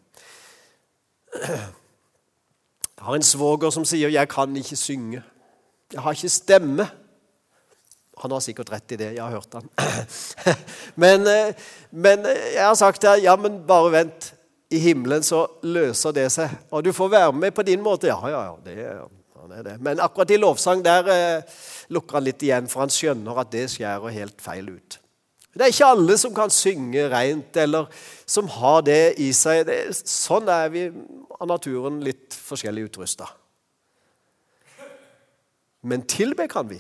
Jeg 2.99 3.07
har 3.07 3.15
en 3.15 3.23
svoger 3.23 3.71
som 3.71 3.85
sier 3.85 4.09
'jeg 4.09 4.29
kan 4.29 4.57
ikke 4.57 4.77
synge'. 4.77 5.23
Jeg 5.93 6.01
har 6.01 6.13
ikke 6.13 6.29
stemme. 6.29 6.89
Han 8.19 8.31
har 8.31 8.41
sikkert 8.41 8.73
rett 8.73 8.93
i 8.93 8.97
det. 8.97 9.15
Jeg 9.15 9.23
har 9.23 9.31
hørt 9.31 9.55
han. 9.55 9.69
men, 11.03 11.27
eh, 11.27 11.55
men, 11.91 12.27
jeg 12.55 12.67
har 12.67 12.75
sagt 12.75 13.03
her 13.03 13.15
ja, 13.23 13.37
men 13.37 13.63
bare 13.67 13.93
vent. 13.93 14.35
I 14.71 14.79
himmelen 14.79 15.23
så 15.23 15.47
løser 15.63 16.13
det 16.13 16.33
seg. 16.33 16.51
Og 16.71 16.85
du 16.85 16.93
får 16.93 17.09
være 17.09 17.33
med 17.33 17.55
på 17.57 17.63
din 17.63 17.81
måte. 17.81 18.07
Ja, 18.07 18.29
ja, 18.29 18.43
ja. 18.43 18.55
Det, 18.65 18.77
han 19.41 19.53
er 19.59 19.63
det. 19.63 19.81
Men 19.81 20.01
akkurat 20.01 20.31
i 20.31 20.37
lovsang 20.37 20.85
der 20.85 21.09
eh, 21.09 21.43
lukker 21.95 22.19
han 22.19 22.27
litt 22.27 22.43
igjen, 22.45 22.69
for 22.71 22.85
han 22.85 22.93
skjønner 22.93 23.43
at 23.43 23.53
det 23.53 23.69
skjærer 23.73 24.15
helt 24.15 24.43
feil 24.45 24.71
ut. 24.73 24.99
Det 25.59 25.65
er 25.65 25.73
ikke 25.73 25.91
alle 25.91 26.15
som 26.21 26.35
kan 26.37 26.53
synge 26.55 27.09
rent, 27.11 27.57
eller 27.59 27.89
som 28.29 28.51
har 28.59 28.83
det 28.87 29.17
i 29.19 29.33
seg. 29.35 29.65
Det, 29.67 29.79
sånn 29.97 30.51
er 30.53 30.69
vi 30.71 30.85
av 31.39 31.49
naturen 31.51 31.99
litt 32.05 32.37
forskjellig 32.37 32.89
utrusta. 32.91 33.27
Men 35.89 36.05
tilbe 36.11 36.47
kan 36.51 36.69
vi. 36.71 36.79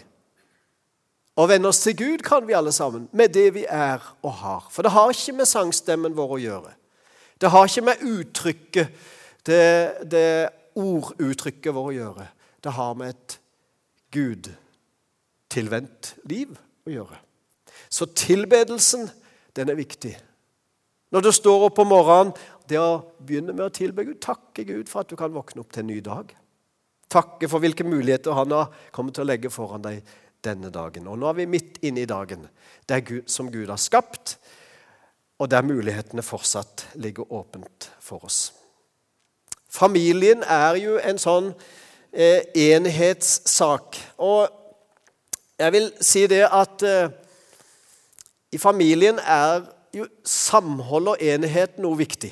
Og 1.38 1.48
vende 1.50 1.70
oss 1.70 1.80
til 1.84 1.96
Gud 1.98 2.22
kan 2.26 2.46
vi 2.46 2.56
alle 2.58 2.72
sammen, 2.74 3.06
med 3.12 3.34
det 3.34 3.48
vi 3.54 3.64
er 3.64 4.02
og 4.26 4.32
har. 4.42 4.70
For 4.74 4.86
det 4.86 4.94
har 4.94 5.10
ikke 5.14 5.36
med 5.38 5.50
sangstemmen 5.50 6.16
vår 6.18 6.34
å 6.34 6.40
gjøre. 6.42 6.72
Det 7.38 7.50
har 7.54 7.66
ikke 7.66 7.86
med 7.86 8.02
uttrykket, 8.02 9.04
det, 9.46 9.66
det 10.10 10.30
orduttrykket 10.78 11.74
vår 11.74 11.92
å 11.92 11.98
gjøre. 11.98 12.26
Det 12.62 12.74
har 12.74 12.96
med 12.98 13.14
et 13.14 13.38
Gud-tilvendt 15.48 16.16
liv 16.28 16.52
å 16.86 16.92
gjøre. 16.92 17.18
Så 17.88 18.06
tilbedelsen, 18.12 19.08
den 19.56 19.70
er 19.70 19.78
viktig. 19.78 20.12
Når 21.10 21.24
du 21.24 21.32
står 21.32 21.68
opp 21.68 21.78
om 21.80 21.88
morgenen, 21.88 22.34
det 22.68 22.78
å 22.78 23.00
begynne 23.24 23.54
med 23.54 23.64
å 23.64 23.72
tilbe 23.72 24.04
Gud, 24.04 24.20
takke 24.20 24.64
Gud 24.68 24.88
for 24.88 25.00
at 25.00 25.08
du 25.08 25.16
kan 25.16 25.32
våkne 25.32 25.62
opp 25.62 25.72
til 25.72 25.86
en 25.86 25.88
ny 25.88 26.00
dag. 26.04 26.34
Takke 27.08 27.48
for 27.48 27.64
hvilke 27.64 27.84
muligheter 27.84 28.36
han 28.36 28.52
har 28.52 28.68
kommet 28.92 29.16
til 29.16 29.24
å 29.24 29.30
legge 29.30 29.48
foran 29.48 29.82
deg 29.82 30.04
denne 30.44 30.68
dagen. 30.70 31.08
Og 31.08 31.16
nå 31.16 31.30
er 31.30 31.40
vi 31.40 31.48
midt 31.48 31.80
inne 31.80 32.04
i 32.04 32.08
dagen 32.08 32.44
det 32.84 32.98
er 32.98 33.06
Gud, 33.08 33.24
som 33.32 33.48
Gud 33.50 33.72
har 33.72 33.80
skapt, 33.80 34.36
og 35.38 35.48
der 35.48 35.64
mulighetene 35.64 36.22
fortsatt 36.22 36.90
ligger 37.00 37.32
åpent 37.32 37.88
for 38.04 38.24
oss. 38.28 38.52
Familien 39.68 40.44
er 40.44 40.76
jo 40.80 40.96
en 41.00 41.20
sånn 41.20 41.52
eh, 42.12 42.44
enhetssak. 42.52 43.96
Og 44.24 44.48
jeg 45.58 45.74
vil 45.74 45.88
si 46.00 46.26
det 46.30 46.44
at 46.46 46.84
eh, 46.86 47.10
i 48.54 48.58
familien 48.58 49.18
er 49.18 49.64
jo 49.94 50.06
samhold 50.24 51.14
og 51.14 51.22
enighet 51.24 51.80
noe 51.82 51.98
viktig. 51.98 52.30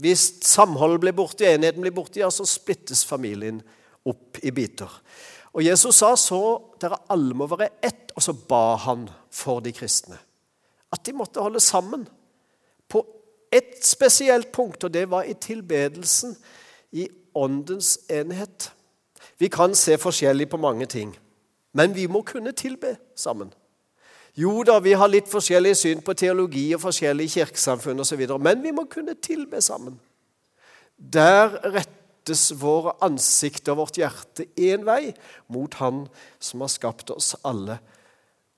Hvis 0.00 0.26
samholdet 0.44 1.00
blir 1.04 1.16
borte, 1.16 1.46
enigheten 1.48 1.84
blir 1.84 1.94
borte, 1.96 2.20
ja, 2.20 2.30
så 2.30 2.44
splittes 2.48 3.04
familien 3.08 3.62
opp 4.06 4.40
i 4.44 4.52
biter. 4.54 4.90
Og 5.56 5.64
Jesus 5.64 6.02
sa 6.02 6.12
så 6.20 6.40
dere 6.80 6.98
alle 7.12 7.36
må 7.36 7.48
være 7.48 7.70
ett, 7.84 8.12
og 8.16 8.24
så 8.24 8.34
ba 8.36 8.76
han 8.84 9.06
for 9.32 9.62
de 9.64 9.72
kristne. 9.72 10.18
At 10.92 11.04
de 11.06 11.14
måtte 11.16 11.42
holde 11.42 11.62
sammen 11.64 12.04
på 12.88 13.02
ett 13.52 13.80
spesielt 13.84 14.52
punkt, 14.52 14.84
og 14.84 14.92
det 14.92 15.06
var 15.10 15.24
i 15.24 15.34
tilbedelsen, 15.34 16.36
i 16.92 17.08
åndens 17.34 17.98
enhet. 18.12 18.70
Vi 19.40 19.48
kan 19.52 19.74
se 19.76 19.96
forskjellig 20.00 20.48
på 20.48 20.60
mange 20.60 20.86
ting, 20.86 21.16
men 21.76 21.94
vi 21.96 22.06
må 22.08 22.22
kunne 22.26 22.54
tilbe 22.56 22.96
sammen. 23.18 23.52
Jo 24.36 24.60
da, 24.68 24.78
vi 24.84 24.92
har 24.96 25.08
litt 25.08 25.28
forskjellig 25.32 25.72
syn 25.78 26.02
på 26.04 26.14
teologi 26.16 26.66
og 26.76 26.82
forskjellige 26.82 27.38
kirkesamfunn 27.38 28.04
osv., 28.04 28.22
men 28.40 28.64
vi 28.64 28.72
må 28.76 28.84
kunne 28.92 29.16
tilbe 29.24 29.62
sammen. 29.64 29.96
Der 30.96 31.56
rettes 31.72 32.50
våre 32.60 32.96
ansikter 33.04 33.72
og 33.74 33.84
vårt 33.84 34.00
hjerte 34.00 34.48
én 34.60 34.84
vei, 34.88 35.14
mot 35.52 35.72
Han 35.80 36.04
som 36.40 36.64
har 36.64 36.72
skapt 36.72 37.12
oss 37.14 37.34
alle, 37.48 37.78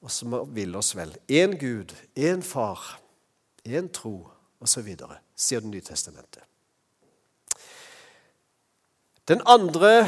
og 0.02 0.10
som 0.14 0.34
vil 0.54 0.74
oss 0.78 0.94
vel. 0.98 1.14
Én 1.30 1.54
Gud, 1.58 1.94
én 2.14 2.42
Far, 2.42 2.98
én 3.66 3.90
tro, 3.90 4.28
osv., 4.62 4.94
sier 5.38 5.62
Det 5.62 5.70
nye 5.70 5.86
testamentet. 5.86 6.42
Den 9.28 9.42
andre, 9.46 10.06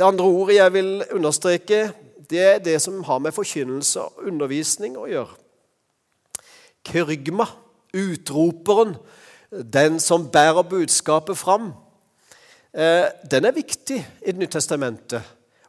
det 0.00 0.06
andre 0.06 0.24
ordet 0.24 0.54
jeg 0.54 0.72
vil 0.72 1.02
understreke, 1.12 1.78
det 2.30 2.40
er 2.40 2.58
det 2.64 2.78
som 2.80 3.02
har 3.04 3.18
med 3.20 3.34
forkynnelse 3.36 4.00
og 4.00 4.22
undervisning 4.30 4.94
å 4.96 5.04
gjøre. 5.10 5.34
Kyrgma, 6.88 7.44
utroperen, 7.92 8.94
den 9.50 9.98
som 10.00 10.24
bærer 10.32 10.64
budskapet 10.64 11.36
fram, 11.36 11.74
eh, 12.72 13.12
den 13.30 13.44
er 13.44 13.52
viktig 13.52 13.98
i 14.24 14.32
Det 14.32 14.38
nye 14.38 14.46
testamentet 14.48 15.20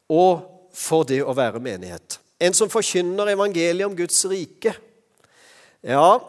og 0.08 0.70
for 0.74 1.04
det 1.04 1.24
å 1.26 1.36
være 1.36 1.60
menighet. 1.60 2.20
En 2.40 2.54
som 2.54 2.70
forkynner 2.70 3.34
evangeliet 3.34 3.86
om 3.86 3.96
Guds 3.96 4.26
rike. 4.26 4.74
Ja, 5.84 6.20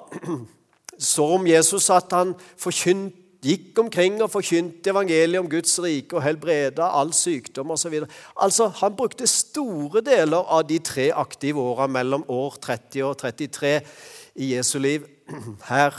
så 0.98 1.22
om 1.38 1.46
Jesus 1.46 1.88
at 1.90 2.10
han 2.10 2.34
forkynte 2.56 3.21
gikk 3.42 3.78
omkring 3.82 4.20
og 4.22 4.30
forkynte 4.30 4.92
evangeliet 4.92 5.42
om 5.42 5.48
Guds 5.50 5.74
rike 5.82 6.14
og 6.16 6.22
helbreda 6.22 6.92
all 6.94 7.10
sykdom 7.16 7.74
osv. 7.74 8.04
Altså, 8.38 8.68
han 8.78 8.94
brukte 8.96 9.26
store 9.26 10.02
deler 10.06 10.46
av 10.46 10.62
de 10.68 10.78
tre 10.78 11.08
aktive 11.10 11.60
åra 11.62 11.88
mellom 11.90 12.24
år 12.30 12.60
30 12.62 13.02
og 13.08 13.16
33 13.18 13.74
i 14.42 14.52
Jesu 14.54 14.78
liv 14.78 15.08
her 15.72 15.98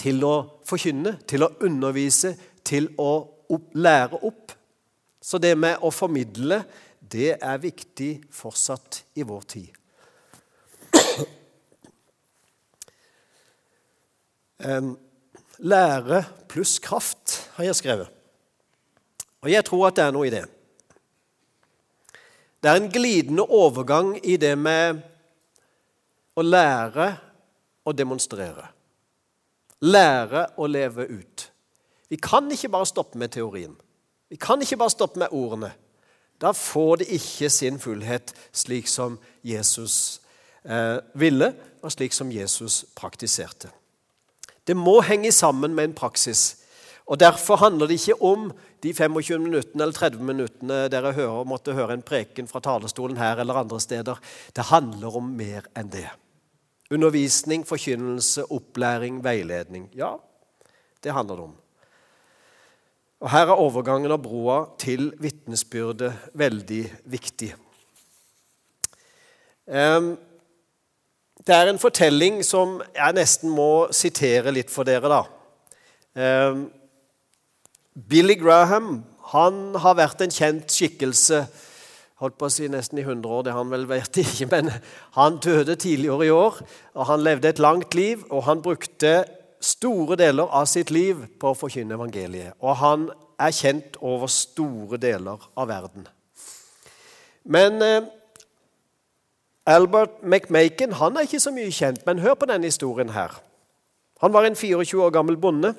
til 0.00 0.22
å 0.24 0.34
forkynne, 0.68 1.18
til 1.28 1.44
å 1.44 1.50
undervise, 1.66 2.32
til 2.64 2.88
å 2.96 3.10
opp, 3.50 3.74
lære 3.74 4.22
opp. 4.22 4.54
Så 5.20 5.38
det 5.42 5.52
med 5.58 5.82
å 5.84 5.90
formidle, 5.92 6.62
det 7.00 7.34
er 7.36 7.60
viktig 7.60 8.12
fortsatt 8.32 9.02
i 9.18 9.26
vår 9.26 9.44
tid. 9.56 9.68
Um, 14.60 14.90
Lære 15.60 16.24
pluss 16.48 16.78
kraft, 16.78 17.50
har 17.54 17.64
jeg 17.64 17.76
skrevet. 17.76 18.08
Og 19.40 19.52
jeg 19.52 19.64
tror 19.64 19.88
at 19.88 19.96
det 19.96 20.04
er 20.04 20.14
noe 20.14 20.28
i 20.28 20.32
det. 20.32 20.44
Det 22.60 22.68
er 22.70 22.76
en 22.76 22.90
glidende 22.92 23.44
overgang 23.44 24.14
i 24.24 24.36
det 24.36 24.52
med 24.58 25.00
å 26.36 26.44
lære 26.44 27.06
og 27.88 27.96
demonstrere. 27.96 28.66
Lære 29.80 30.44
å 30.60 30.68
leve 30.68 31.06
ut. 31.08 31.46
Vi 32.10 32.18
kan 32.20 32.50
ikke 32.52 32.68
bare 32.68 32.88
stoppe 32.88 33.18
med 33.18 33.32
teorien. 33.32 33.72
Vi 34.28 34.36
kan 34.36 34.60
ikke 34.60 34.76
bare 34.76 34.92
stoppe 34.92 35.18
med 35.22 35.32
ordene. 35.32 35.72
Da 36.40 36.52
får 36.56 37.00
det 37.00 37.10
ikke 37.16 37.50
sin 37.52 37.78
fullhet 37.80 38.32
slik 38.52 38.88
som 38.88 39.18
Jesus 39.44 40.20
eh, 40.64 40.98
ville, 41.14 41.52
og 41.80 41.92
slik 41.92 42.12
som 42.16 42.32
Jesus 42.32 42.84
praktiserte. 42.96 43.70
Det 44.66 44.76
må 44.76 45.00
henge 45.04 45.32
sammen 45.32 45.74
med 45.74 45.90
en 45.90 45.96
praksis. 45.96 46.56
Og 47.10 47.18
Derfor 47.20 47.56
handler 47.56 47.86
det 47.90 47.98
ikke 47.98 48.22
om 48.22 48.50
de 48.82 48.92
25 48.94 49.38
minuttene 49.42 49.82
eller 49.82 49.96
30 49.96 50.24
minuttene 50.24 50.76
dere 50.92 51.12
hører, 51.12 51.44
måtte 51.44 51.74
høre 51.74 51.96
en 51.96 52.04
preken 52.06 52.48
fra 52.48 52.62
talerstolen 52.64 53.18
her 53.18 53.42
eller 53.42 53.58
andre 53.60 53.80
steder. 53.80 54.20
Det 54.56 54.70
handler 54.70 55.16
om 55.18 55.32
mer 55.36 55.66
enn 55.76 55.90
det. 55.90 56.06
Undervisning, 56.90 57.66
forkynnelse, 57.66 58.46
opplæring, 58.50 59.24
veiledning. 59.24 59.90
Ja, 59.94 60.16
det 61.04 61.12
handler 61.12 61.36
det 61.36 61.44
om. 61.44 61.56
Og 63.20 63.30
Her 63.30 63.50
er 63.52 63.60
overgangen 63.60 64.14
av 64.14 64.22
broa 64.24 64.62
til 64.80 65.10
vitnesbyrdet 65.20 66.14
veldig 66.40 66.84
viktig. 67.04 67.52
Um, 69.66 70.14
det 71.46 71.56
er 71.56 71.70
en 71.70 71.80
fortelling 71.80 72.42
som 72.44 72.78
jeg 72.94 73.16
nesten 73.16 73.52
må 73.54 73.88
sitere 73.96 74.52
litt 74.52 74.70
for 74.70 74.88
dere. 74.88 75.08
da. 75.08 75.22
Eh, 76.20 76.60
Billy 78.10 78.36
Graham 78.40 79.04
han 79.30 79.74
har 79.78 79.98
vært 79.98 80.24
en 80.24 80.32
kjent 80.34 80.72
skikkelse 80.72 81.44
holdt 82.20 82.36
på 82.36 82.48
å 82.48 82.52
si 82.52 82.68
nesten 82.68 83.00
i 83.00 83.04
100 83.06 83.30
år, 83.32 83.44
det 83.44 83.54
har 83.54 83.62
han 83.62 83.72
vel 83.72 83.86
vært 83.88 84.20
ikke, 84.20 84.48
men 84.54 84.70
han 85.16 85.40
døde 85.42 85.76
tidligere 85.80 86.28
i 86.28 86.34
år. 86.34 86.60
og 86.94 87.06
Han 87.08 87.24
levde 87.24 87.48
et 87.48 87.62
langt 87.62 87.96
liv, 87.96 88.24
og 88.30 88.44
han 88.48 88.62
brukte 88.64 89.24
store 89.60 90.16
deler 90.20 90.48
av 90.56 90.68
sitt 90.68 90.92
liv 90.92 91.24
på 91.40 91.52
å 91.52 91.56
forkynne 91.56 91.96
evangeliet. 91.96 92.56
Og 92.60 92.76
han 92.80 93.08
er 93.40 93.56
kjent 93.56 93.96
over 94.04 94.28
store 94.32 95.00
deler 95.00 95.40
av 95.56 95.68
verden. 95.68 96.06
Men 97.44 97.80
eh, 97.84 98.08
Albert 99.70 100.22
McMakin 100.24 100.96
han 100.98 101.16
er 101.16 101.28
ikke 101.28 101.42
så 101.42 101.52
mye 101.54 101.70
kjent, 101.70 102.02
men 102.06 102.22
hør 102.24 102.34
på 102.38 102.48
denne 102.50 102.66
historien 102.66 103.12
her. 103.14 103.36
Han 104.20 104.34
var 104.34 104.48
en 104.48 104.58
24 104.58 105.04
år 105.06 105.14
gammel 105.14 105.38
bonde 105.40 105.74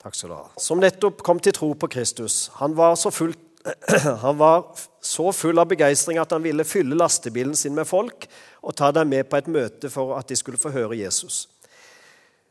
Takk 0.00 0.14
skal 0.16 0.30
du 0.30 0.34
ha, 0.38 0.46
som 0.56 0.80
nettopp 0.80 1.18
kom 1.20 1.36
til 1.44 1.52
tro 1.52 1.74
på 1.76 1.88
Kristus. 1.92 2.46
Han 2.56 2.72
var 2.72 2.94
så 2.96 3.10
full, 3.12 3.34
var 4.40 4.62
så 5.04 5.26
full 5.36 5.60
av 5.60 5.68
begeistring 5.68 6.16
at 6.22 6.32
han 6.32 6.40
ville 6.40 6.64
fylle 6.64 6.96
lastebilen 6.96 7.52
sin 7.52 7.76
med 7.76 7.84
folk 7.84 8.24
og 8.64 8.76
ta 8.80 8.88
dem 8.96 9.12
med 9.12 9.28
på 9.28 9.36
et 9.36 9.50
møte 9.52 9.90
for 9.92 10.14
at 10.16 10.32
de 10.32 10.38
skulle 10.40 10.60
få 10.60 10.72
høre 10.72 10.96
Jesus. 11.02 11.42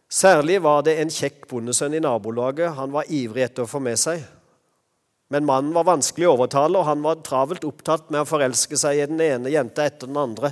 Særlig 0.10 0.60
var 0.62 0.86
det 0.86 1.00
en 1.02 1.10
kjekk 1.14 1.48
bondesønn 1.50 1.98
i 1.98 2.04
nabolaget 2.06 2.78
han 2.78 2.94
var 2.94 3.10
ivrig 3.10 3.48
etter 3.48 3.66
å 3.66 3.72
få 3.72 3.82
med 3.82 3.98
seg. 3.98 4.22
Men 5.30 5.46
mannen 5.46 5.76
var 5.76 5.86
vanskelig 5.86 6.26
å 6.26 6.34
overtale, 6.34 6.80
og 6.80 6.88
han 6.88 7.04
var 7.06 7.22
travelt 7.26 7.66
opptatt 7.68 8.10
med 8.10 8.24
å 8.24 8.30
forelske 8.30 8.78
seg 8.80 8.98
i 8.98 9.06
den 9.12 9.22
ene 9.22 9.52
jenta 9.54 9.86
etter 9.86 10.10
den 10.10 10.18
andre. 10.18 10.52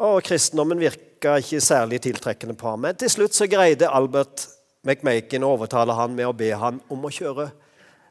Og 0.00 0.22
kristendommen 0.24 0.80
virka 0.80 1.36
ikke 1.42 1.60
særlig 1.60 2.00
tiltrekkende 2.06 2.56
på 2.56 2.70
ham. 2.70 2.86
Men 2.86 2.96
til 2.96 3.12
slutt 3.12 3.36
så 3.36 3.48
greide 3.50 3.90
Albert 3.92 4.46
McMakin 4.88 5.44
å 5.44 5.52
overtale 5.58 5.96
han 5.98 6.16
med 6.16 6.30
å 6.30 6.36
be 6.36 6.48
han 6.56 6.80
om 6.88 7.04
å 7.04 7.12
kjøre 7.12 7.50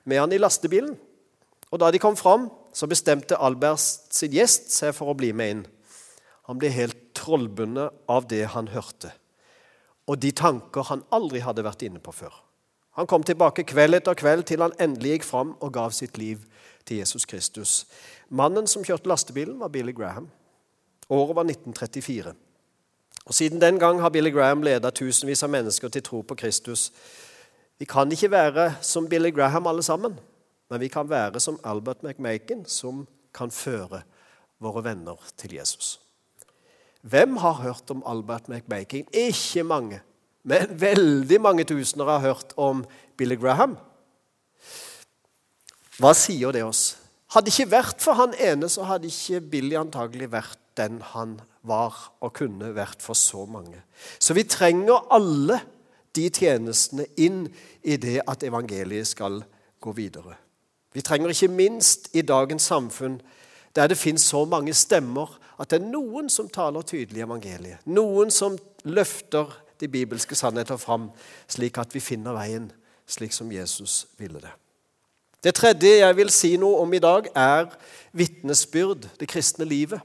med 0.06 0.22
han 0.22 0.36
i 0.36 0.42
lastebilen. 0.42 0.94
Og 1.70 1.82
Da 1.82 1.90
de 1.92 2.02
kom 2.02 2.18
fram, 2.18 2.50
så 2.74 2.86
bestemte 2.90 3.38
Albert 3.38 3.82
sin 4.14 4.34
gjest 4.34 4.70
seg 4.74 4.94
for 4.98 5.10
å 5.10 5.18
bli 5.18 5.32
med 5.34 5.54
inn. 5.54 5.66
Han 6.50 6.58
ble 6.62 6.70
helt 6.74 6.98
trollbundet 7.18 7.94
av 8.10 8.30
det 8.30 8.46
han 8.54 8.70
hørte, 8.74 9.12
og 10.10 10.18
de 10.22 10.32
tanker 10.34 10.88
han 10.90 11.04
aldri 11.14 11.44
hadde 11.46 11.66
vært 11.66 11.84
inne 11.86 12.02
på 12.02 12.14
før. 12.16 12.34
Han 12.98 13.08
kom 13.08 13.24
tilbake 13.24 13.64
kveld 13.64 14.00
etter 14.00 14.18
kveld 14.18 14.48
til 14.50 14.62
han 14.62 14.76
endelig 14.82 15.20
gikk 15.20 15.28
fram 15.28 15.56
og 15.60 15.74
gav 15.74 15.94
sitt 15.96 16.18
liv 16.18 16.42
til 16.86 16.98
Jesus 16.98 17.26
Kristus. 17.26 17.86
Mannen 18.30 18.68
som 18.68 18.84
kjørte 18.86 19.10
lastebilen, 19.10 19.60
var 19.60 19.72
Billy 19.74 19.94
Graham. 19.96 20.30
Året 21.10 21.36
var 21.36 21.46
1934. 21.46 22.34
Og 23.26 23.34
Siden 23.34 23.62
den 23.62 23.80
gang 23.80 24.02
har 24.02 24.10
Billy 24.10 24.32
Graham 24.34 24.64
ledet 24.66 24.94
tusenvis 24.98 25.44
av 25.44 25.52
mennesker 25.54 25.90
til 25.94 26.04
tro 26.04 26.22
på 26.22 26.36
Kristus. 26.36 26.90
Vi 27.80 27.86
kan 27.86 28.12
ikke 28.12 28.32
være 28.32 28.74
som 28.82 29.10
Billy 29.10 29.32
Graham 29.36 29.68
alle 29.68 29.84
sammen, 29.84 30.18
men 30.70 30.80
vi 30.80 30.88
kan 30.88 31.10
være 31.10 31.40
som 31.40 31.60
Albert 31.64 32.04
McMakin, 32.04 32.66
som 32.66 33.08
kan 33.34 33.52
føre 33.52 34.02
våre 34.60 34.84
venner 34.84 35.18
til 35.38 35.54
Jesus. 35.54 36.00
Hvem 37.02 37.38
har 37.38 37.62
hørt 37.64 37.92
om 37.92 38.04
Albert 38.06 38.50
McMaking? 38.50 39.08
Ikke 39.14 39.64
mange. 39.64 40.02
Men 40.44 40.72
veldig 40.80 41.42
mange 41.42 41.66
tusener 41.68 42.08
har 42.14 42.24
hørt 42.24 42.54
om 42.58 42.86
Billy 43.18 43.36
Graham. 43.36 43.76
Hva 46.00 46.14
sier 46.16 46.56
det 46.56 46.64
oss? 46.64 46.96
Hadde 47.36 47.52
ikke 47.52 47.70
vært 47.70 48.02
for 48.02 48.18
han 48.18 48.34
ene, 48.40 48.70
så 48.72 48.88
hadde 48.88 49.10
ikke 49.12 49.44
Billy 49.52 49.76
antagelig 49.78 50.32
vært 50.32 50.58
den 50.80 51.02
han 51.12 51.38
var 51.68 51.96
og 52.24 52.34
kunne 52.40 52.72
vært 52.74 53.04
for 53.04 53.18
så 53.20 53.44
mange. 53.46 53.84
Så 54.18 54.34
vi 54.34 54.48
trenger 54.48 55.12
alle 55.14 55.60
de 56.16 56.30
tjenestene 56.34 57.06
inn 57.22 57.44
i 57.84 58.00
det 58.02 58.22
at 58.26 58.44
evangeliet 58.48 59.12
skal 59.12 59.42
gå 59.84 59.94
videre. 59.96 60.38
Vi 60.96 61.04
trenger 61.06 61.30
ikke 61.30 61.52
minst 61.54 62.10
i 62.18 62.24
dagens 62.26 62.66
samfunn, 62.72 63.20
der 63.76 63.92
det 63.92 64.00
finnes 64.00 64.26
så 64.26 64.46
mange 64.50 64.74
stemmer, 64.74 65.36
at 65.60 65.70
det 65.70 65.82
er 65.82 65.92
noen 65.92 66.32
som 66.32 66.50
taler 66.50 66.82
tydelig 66.88 67.22
evangeliet. 67.28 67.84
Noen 67.86 68.32
som 68.34 68.56
løfter 68.88 69.52
de 69.80 69.88
bibelske 69.88 70.36
sannheter 70.36 70.78
fram, 70.78 71.10
slik 71.48 71.78
at 71.78 71.94
vi 71.94 72.00
finner 72.04 72.36
veien 72.38 72.72
slik 73.10 73.34
som 73.34 73.52
Jesus 73.52 74.08
ville 74.18 74.42
det. 74.42 74.52
Det 75.44 75.56
tredje 75.56 76.00
jeg 76.02 76.16
vil 76.18 76.30
si 76.30 76.56
noe 76.60 76.82
om 76.84 76.94
i 76.94 77.00
dag, 77.00 77.30
er 77.36 77.70
vitnesbyrd, 78.12 79.08
det 79.20 79.30
kristne 79.32 79.66
livet. 79.66 80.02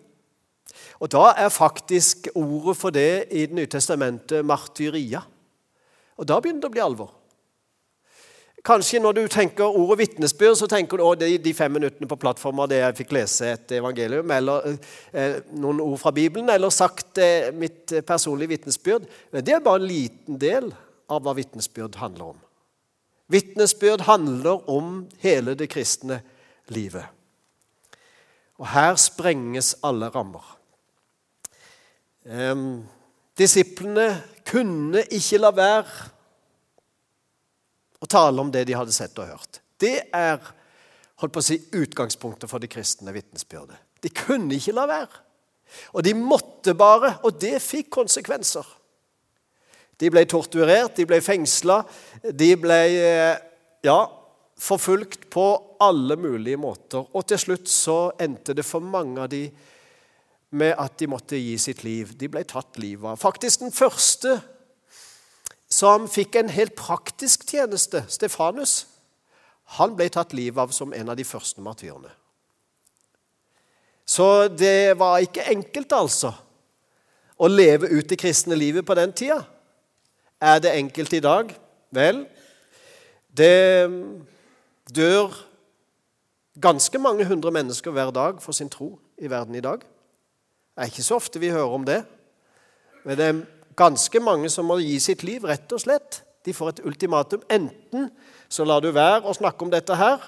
Og 1.03 1.11
Da 1.13 1.33
er 1.37 1.49
faktisk 1.49 2.29
ordet 2.35 2.77
for 2.77 2.91
det 2.91 3.27
i 3.31 3.47
Det 3.47 3.55
nye 3.55 3.67
testamentet 3.67 4.45
martyria. 4.45 5.21
Og 6.17 6.29
da 6.29 6.41
begynner 6.41 6.61
det 6.61 6.71
å 6.71 6.75
bli 6.75 6.81
alvor. 6.81 7.11
Kanskje 8.65 8.97
når 9.03 9.13
du 9.13 9.27
tenker 9.29 9.77
ordet 9.77 9.99
vitnesbyrd, 9.99 10.57
så 10.57 10.67
tenker 10.71 10.97
du 10.97 11.05
at 11.05 11.21
de 11.21 11.53
fem 11.53 11.75
minuttene 11.77 12.09
på 12.09 12.17
plattforma 12.17 12.65
det 12.71 12.79
jeg 12.79 12.97
fikk 13.03 13.11
lese 13.13 13.51
et 13.53 13.75
evangelium, 13.77 14.31
eller 14.33 14.71
eh, 15.13 15.43
noen 15.61 15.83
ord 15.85 15.99
fra 16.01 16.15
Bibelen, 16.17 16.49
eller 16.49 16.73
sagt 16.73 17.21
eh, 17.21 17.51
mitt 17.53 17.93
personlige 18.09 18.55
vitnesbyrd. 18.55 19.05
Men 19.35 19.45
det 19.45 19.53
er 19.53 19.61
bare 19.67 19.83
en 19.83 19.91
liten 19.91 20.41
del 20.41 20.71
av 21.13 21.21
hva 21.27 21.35
vitnesbyrd 21.37 22.01
handler 22.01 22.33
om. 22.33 22.41
Vitnesbyrd 23.29 24.07
handler 24.09 24.65
om 24.73 24.97
hele 25.21 25.53
det 25.61 25.69
kristne 25.73 26.23
livet. 26.73 27.05
Og 28.57 28.71
her 28.73 28.97
sprenges 28.97 29.75
alle 29.85 30.09
rammer. 30.15 30.57
Eh, 32.25 32.57
disiplene 33.37 34.09
kunne 34.49 35.05
ikke 35.13 35.45
la 35.45 35.53
være 35.53 36.14
tale 38.15 38.43
om 38.43 38.53
det 38.55 38.65
de 38.69 38.79
hadde 38.79 38.95
sett 38.95 39.19
og 39.19 39.35
hørt. 39.35 39.61
Det 39.81 39.97
er 40.15 40.39
holdt 41.21 41.35
på 41.35 41.43
å 41.43 41.47
si, 41.47 41.59
utgangspunktet 41.75 42.51
for 42.51 42.63
det 42.63 42.71
kristne 42.73 43.15
vitnesbyrdet. 43.15 43.79
De 44.05 44.11
kunne 44.15 44.57
ikke 44.57 44.75
la 44.77 44.87
være. 44.91 45.23
Og 45.97 46.05
de 46.07 46.15
måtte 46.17 46.75
bare, 46.79 47.17
og 47.27 47.39
det 47.41 47.57
fikk 47.63 47.91
konsekvenser. 47.97 48.67
De 49.99 50.11
ble 50.11 50.25
torturert, 50.29 50.97
de 50.99 51.07
ble 51.09 51.21
fengsla, 51.23 51.81
de 52.35 52.51
ble 52.59 52.79
eh, 52.99 53.37
ja, 53.87 53.99
forfulgt 54.61 55.29
på 55.33 55.47
alle 55.83 56.17
mulige 56.21 56.59
måter. 56.61 57.07
Og 57.15 57.27
til 57.31 57.41
slutt 57.41 57.71
så 57.71 57.99
endte 58.21 58.57
det 58.57 58.67
for 58.67 58.85
mange 58.85 59.23
av 59.23 59.31
de 59.33 59.47
med 60.55 60.75
at 60.79 60.99
de 61.01 61.09
måtte 61.11 61.39
gi 61.39 61.55
sitt 61.59 61.83
liv. 61.87 62.13
De 62.19 62.29
ble 62.31 62.45
tatt 62.47 62.79
livet 62.83 63.15
av. 63.15 63.19
Faktisk 63.19 63.65
den 63.65 63.75
første 63.75 64.37
som 65.75 66.07
fikk 66.11 66.39
en 66.39 66.53
helt 66.53 66.77
praktisk 66.79 67.47
tjeneste, 67.51 68.05
Stefanus, 68.13 68.85
han 69.79 69.97
ble 69.97 70.07
tatt 70.13 70.35
livet 70.37 70.61
av 70.61 70.75
som 70.77 70.93
en 70.95 71.11
av 71.11 71.19
de 71.19 71.27
første 71.27 71.63
martyrene. 71.65 72.13
Så 74.05 74.49
det 74.53 74.95
var 75.01 75.23
ikke 75.25 75.47
enkelt, 75.51 75.95
altså, 75.97 76.35
å 77.41 77.49
leve 77.49 77.89
ut 77.91 78.07
det 78.11 78.21
kristne 78.21 78.57
livet 78.59 78.87
på 78.87 78.95
den 78.95 79.15
tida. 79.17 79.41
Er 80.45 80.61
det 80.61 80.77
enkelt 80.77 81.17
i 81.17 81.23
dag? 81.25 81.51
Vel, 81.95 82.21
det 83.35 83.89
dør 84.95 85.33
ganske 86.61 87.01
mange 87.01 87.25
hundre 87.27 87.51
mennesker 87.55 87.95
hver 87.95 88.13
dag 88.15 88.43
for 88.45 88.55
sin 88.55 88.71
tro 88.71 88.93
i 89.19 89.31
verden 89.31 89.57
i 89.57 89.65
dag. 89.65 89.81
Det 89.81 90.85
er 90.85 90.93
ikke 90.93 91.07
så 91.07 91.19
ofte 91.19 91.41
vi 91.43 91.51
hører 91.55 91.75
om 91.75 91.87
det. 91.89 92.03
Men 93.05 93.19
det 93.19 93.27
er 93.27 93.43
ganske 93.77 94.21
mange 94.23 94.51
som 94.53 94.67
må 94.69 94.79
gi 94.83 94.97
sitt 95.03 95.25
liv, 95.27 95.45
rett 95.47 95.71
og 95.73 95.83
slett. 95.83 96.23
De 96.45 96.55
får 96.55 96.75
et 96.75 96.83
ultimatum. 96.89 97.45
Enten 97.53 98.11
så 98.49 98.67
lar 98.69 98.83
du 98.85 98.91
være 98.95 99.25
å 99.25 99.37
snakke 99.37 99.65
om 99.65 99.73
dette 99.73 99.97
her, 99.99 100.23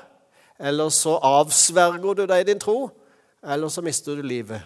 eller 0.58 0.88
så 0.94 1.18
avsverger 1.20 2.22
du 2.22 2.24
deg 2.28 2.46
din 2.48 2.62
tro, 2.62 2.88
eller 3.44 3.70
så 3.72 3.84
mister 3.84 4.16
du 4.16 4.24
livet. 4.24 4.62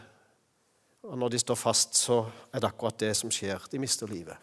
Og 1.06 1.16
når 1.18 1.34
de 1.34 1.40
står 1.42 1.58
fast, 1.58 1.96
så 1.98 2.22
er 2.52 2.62
det 2.62 2.68
akkurat 2.68 3.00
det 3.02 3.14
som 3.18 3.32
skjer. 3.32 3.62
De 3.72 3.80
mister 3.82 4.10
livet. 4.10 4.36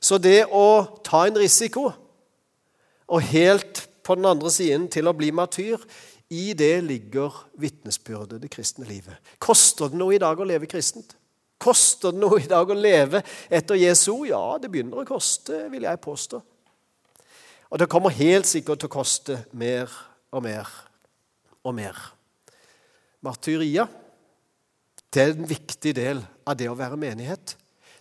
Så 0.00 0.18
det 0.22 0.46
å 0.52 1.00
ta 1.04 1.24
en 1.26 1.38
risiko, 1.38 1.90
og 3.04 3.26
helt 3.28 3.84
på 4.04 4.16
den 4.16 4.28
andre 4.28 4.50
siden 4.52 4.86
til 4.92 5.08
å 5.08 5.16
bli 5.16 5.30
martyr, 5.34 5.82
i 6.32 6.54
det 6.56 6.78
ligger 6.86 7.34
vitnesbyrdet, 7.60 8.40
det 8.42 8.50
kristne 8.52 8.86
livet. 8.88 9.20
Koster 9.42 9.92
det 9.92 10.00
noe 10.00 10.16
i 10.16 10.22
dag 10.22 10.40
å 10.40 10.46
leve 10.48 10.68
kristent? 10.70 11.16
Koster 11.60 12.12
det 12.12 12.20
noe 12.20 12.40
i 12.42 12.48
dag 12.50 12.70
å 12.70 12.76
leve 12.76 13.22
etter 13.48 13.78
Jesu 13.78 14.10
ord? 14.14 14.28
Ja, 14.28 14.44
det 14.60 14.70
begynner 14.72 15.02
å 15.02 15.08
koste, 15.08 15.64
vil 15.72 15.86
jeg 15.86 16.02
påstå. 16.04 16.40
Og 17.70 17.80
det 17.80 17.90
kommer 17.90 18.14
helt 18.14 18.46
sikkert 18.46 18.82
til 18.82 18.90
å 18.90 18.96
koste 18.96 19.38
mer 19.56 19.90
og 20.34 20.44
mer 20.44 20.70
og 21.64 21.76
mer. 21.76 21.98
Martyria 23.24 23.86
det 25.14 25.22
er 25.22 25.30
en 25.30 25.46
viktig 25.46 25.92
del 25.94 26.20
av 26.42 26.56
det 26.58 26.66
å 26.66 26.74
være 26.74 26.98
menighet. 26.98 27.54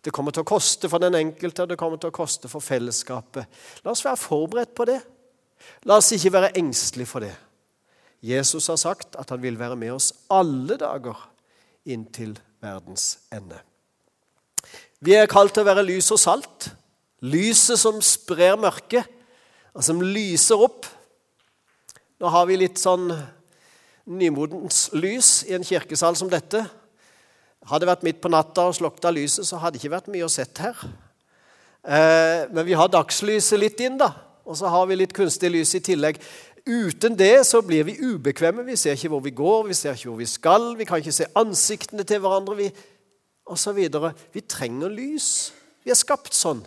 Det 0.03 0.11
kommer 0.11 0.33
til 0.33 0.41
å 0.41 0.49
koste 0.49 0.89
for 0.89 0.99
den 0.99 1.15
enkelte, 1.15 1.63
og 1.63 1.69
det 1.69 1.77
kommer 1.79 1.99
til 2.01 2.09
å 2.09 2.15
koste 2.15 2.49
for 2.49 2.63
fellesskapet. 2.63 3.45
La 3.85 3.93
oss 3.93 4.01
være 4.03 4.19
forberedt 4.19 4.73
på 4.75 4.87
det. 4.89 4.97
La 5.87 5.99
oss 6.01 6.09
ikke 6.15 6.33
være 6.33 6.55
engstelige 6.59 7.11
for 7.11 7.23
det. 7.23 7.35
Jesus 8.23 8.67
har 8.71 8.79
sagt 8.81 9.17
at 9.19 9.29
han 9.29 9.43
vil 9.43 9.59
være 9.59 9.77
med 9.79 9.93
oss 9.93 10.09
alle 10.33 10.79
dager 10.79 11.21
inntil 11.85 12.33
verdens 12.63 13.17
ende. 13.33 13.59
Vi 15.03 15.15
er 15.17 15.27
kalt 15.31 15.53
til 15.55 15.65
å 15.65 15.67
være 15.67 15.85
lys 15.85 16.09
og 16.15 16.21
salt. 16.21 16.69
Lyset 17.23 17.79
som 17.79 17.99
sprer 18.03 18.55
mørket, 18.59 19.07
og 19.73 19.83
som 19.83 20.01
lyser 20.03 20.59
opp. 20.59 20.87
Nå 22.21 22.31
har 22.31 22.47
vi 22.47 22.59
litt 22.59 22.79
sånn 22.79 23.09
nymodens 24.03 24.89
lys 24.95 25.41
i 25.47 25.55
en 25.57 25.65
kirkesal 25.65 26.15
som 26.19 26.29
dette. 26.31 26.61
Hadde 27.67 27.85
det 27.85 27.91
vært 27.93 28.05
midt 28.07 28.21
på 28.23 28.31
natta 28.31 28.67
og 28.67 28.75
slukket 28.75 29.07
av 29.07 29.15
lyset, 29.15 29.47
så 29.47 29.59
hadde 29.59 29.77
det 29.77 29.83
ikke 29.83 29.95
vært 29.95 30.11
mye 30.11 30.27
å 30.27 30.31
sett 30.31 30.59
her. 30.63 30.79
Eh, 31.83 32.43
men 32.51 32.67
vi 32.67 32.75
har 32.79 32.91
dagslyset 32.91 33.59
litt 33.59 33.83
inn, 33.83 33.97
da. 33.99 34.11
Og 34.43 34.57
så 34.59 34.67
har 34.71 34.87
vi 34.89 34.99
litt 34.99 35.15
kunstig 35.15 35.51
lys 35.51 35.71
i 35.79 35.83
tillegg. 35.83 36.19
Uten 36.63 37.17
det 37.19 37.45
så 37.45 37.59
blir 37.61 37.83
vi 37.83 37.97
ubekvemme. 37.99 38.63
Vi 38.63 38.75
ser 38.79 38.95
ikke 38.95 39.11
hvor 39.11 39.19
vi 39.19 39.33
går, 39.35 39.67
vi 39.67 39.75
ser 39.75 39.97
ikke 39.97 40.09
hvor 40.09 40.21
vi 40.21 40.29
skal, 40.29 40.69
vi 40.79 40.85
kan 40.87 41.01
ikke 41.01 41.15
se 41.15 41.27
ansiktene 41.35 42.03
til 42.07 42.21
hverandre 42.23 42.55
vi, 42.55 42.69
osv. 43.45 43.79
Vi 44.33 44.41
trenger 44.47 44.89
lys. 44.89 45.51
Vi 45.83 45.91
er 45.91 45.99
skapt 45.99 46.33
sånn. 46.35 46.63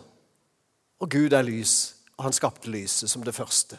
Og 1.01 1.09
Gud 1.09 1.33
er 1.33 1.45
lys, 1.45 1.95
og 2.17 2.27
han 2.27 2.33
skapte 2.33 2.69
lyset 2.69 3.09
som 3.09 3.25
det 3.25 3.35
første. 3.35 3.77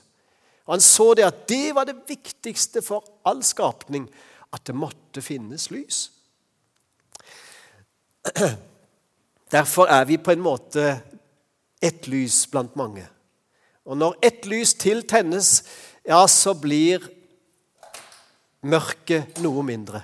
Og 0.67 0.75
Han 0.75 0.81
så 0.85 1.15
det 1.15 1.25
at 1.25 1.49
det 1.49 1.75
var 1.75 1.85
det 1.89 1.97
viktigste 2.09 2.83
for 2.83 3.05
all 3.25 3.43
skapning, 3.43 4.09
at 4.53 4.67
det 4.67 4.75
måtte 4.75 5.23
finnes 5.23 5.71
lys. 5.71 6.11
Derfor 9.55 9.87
er 9.87 10.05
vi 10.05 10.19
på 10.19 10.31
en 10.31 10.45
måte 10.45 11.01
ett 11.81 12.07
lys 12.07 12.47
blant 12.51 12.77
mange. 12.77 13.07
Og 13.89 13.97
når 13.97 14.19
ett 14.23 14.47
lys 14.47 14.75
til 14.75 15.03
tennes, 15.09 15.63
ja, 16.09 16.23
så 16.25 16.55
blir 16.57 17.05
mørket 18.65 19.39
noe 19.45 19.65
mindre. 19.67 20.01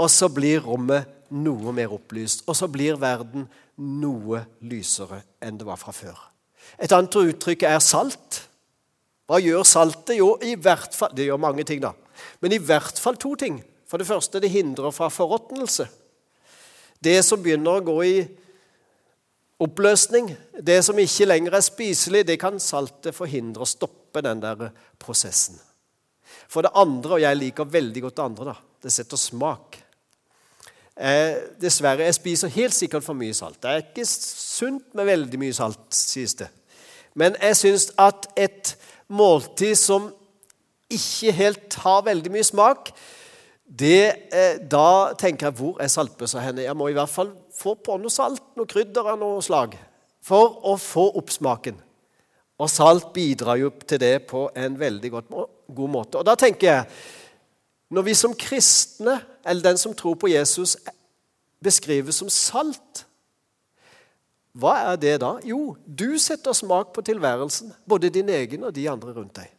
Og 0.00 0.10
så 0.12 0.28
blir 0.32 0.60
rommet 0.64 1.08
noe 1.32 1.72
mer 1.76 1.94
opplyst. 1.96 2.44
Og 2.48 2.56
så 2.58 2.68
blir 2.68 2.98
verden 3.00 3.46
noe 3.80 4.44
lysere 4.60 5.22
enn 5.40 5.56
det 5.56 5.68
var 5.68 5.80
fra 5.80 5.94
før. 5.96 6.18
Et 6.80 6.92
annet 6.92 7.16
uttrykk 7.22 7.64
er 7.68 7.80
salt. 7.84 8.42
Hva 9.30 9.38
gjør 9.40 9.64
saltet? 9.64 10.16
Jo, 10.18 10.34
i 10.42 10.56
hvert 10.58 10.94
fall, 10.96 11.12
det 11.16 11.28
gjør 11.28 11.40
mange 11.40 11.64
ting, 11.64 11.80
da. 11.82 11.94
Men 12.42 12.52
i 12.52 12.60
hvert 12.60 12.98
fall 13.00 13.16
to 13.20 13.32
ting. 13.38 13.60
For 13.88 14.00
det 14.00 14.08
første, 14.08 14.42
det 14.42 14.52
hindrer 14.52 14.92
fra 14.94 15.08
forråtnelse. 15.10 15.86
Det 17.00 17.16
som 17.24 17.40
begynner 17.42 17.78
å 17.78 17.84
gå 17.86 17.96
i 18.06 18.16
oppløsning, 19.60 20.28
det 20.60 20.80
som 20.84 20.98
ikke 21.00 21.28
lenger 21.28 21.56
er 21.56 21.64
spiselig, 21.64 22.26
det 22.28 22.36
kan 22.42 22.60
saltet 22.60 23.16
forhindre 23.16 23.64
å 23.64 23.68
stoppe 23.68 23.99
den 24.14 24.42
der 24.42 24.70
prosessen. 24.98 25.58
For 26.50 26.66
det 26.66 26.74
andre, 26.74 27.16
og 27.16 27.22
jeg 27.22 27.38
liker 27.38 27.64
veldig 27.70 28.02
godt 28.02 28.16
det 28.16 28.24
andre, 28.24 28.44
da, 28.50 28.56
det 28.82 28.92
setter 28.94 29.20
smak. 29.20 29.78
Eh, 31.00 31.36
dessverre, 31.62 32.04
jeg 32.04 32.18
spiser 32.18 32.52
helt 32.52 32.76
sikkert 32.76 33.06
for 33.06 33.16
mye 33.16 33.34
salt. 33.34 33.60
Det 33.62 33.70
er 33.70 33.84
ikke 33.84 34.04
sunt 34.04 34.94
med 34.98 35.08
veldig 35.08 35.38
mye 35.40 35.54
salt, 35.56 35.82
sies 35.94 36.34
det. 36.36 36.50
Men 37.14 37.38
jeg 37.40 37.56
syns 37.56 37.86
at 37.98 38.28
et 38.38 38.74
måltid 39.08 39.78
som 39.78 40.10
ikke 40.90 41.32
helt 41.32 41.78
har 41.84 42.02
veldig 42.06 42.32
mye 42.34 42.46
smak, 42.46 42.90
det, 43.64 44.28
eh, 44.34 44.58
da 44.58 45.14
tenker 45.18 45.46
jeg 45.46 45.56
hvor 45.60 45.78
er 45.80 45.90
saltbøssa 45.90 46.42
henne? 46.42 46.66
Jeg 46.66 46.76
må 46.76 46.88
i 46.90 46.96
hvert 46.96 47.10
fall 47.10 47.30
få 47.54 47.76
på 47.78 47.96
noe 48.02 48.10
salt, 48.10 48.42
noe 48.58 48.66
krydder 48.66 49.12
av 49.12 49.20
noe 49.20 49.38
slag. 49.46 49.76
For 50.26 50.58
å 50.66 50.74
få 50.76 51.06
oppsmaken. 51.16 51.78
Og 52.60 52.68
salt 52.68 53.12
bidrar 53.16 53.56
jo 53.56 53.72
til 53.86 54.00
det 54.02 54.26
på 54.28 54.48
en 54.56 54.76
veldig 54.78 55.10
god 55.10 55.88
måte. 55.88 56.20
Og 56.20 56.26
da 56.26 56.36
tenker 56.38 56.66
jeg 56.66 56.84
Når 57.90 58.04
vi 58.06 58.12
som 58.14 58.34
kristne, 58.38 59.16
eller 59.42 59.62
den 59.62 59.78
som 59.78 59.94
tror 59.94 60.14
på 60.14 60.28
Jesus, 60.30 60.76
beskrives 61.58 62.20
som 62.20 62.28
salt 62.30 63.06
hva 64.58 64.74
er 64.90 64.98
det 64.98 65.14
da? 65.22 65.36
Jo, 65.46 65.76
du 65.86 66.18
setter 66.18 66.54
smak 66.56 66.90
på 66.94 67.04
tilværelsen, 67.06 67.70
både 67.86 68.10
din 68.10 68.28
egen 68.34 68.66
og 68.66 68.74
de 68.74 68.88
andre 68.90 69.14
rundt 69.14 69.38
deg. 69.38 69.50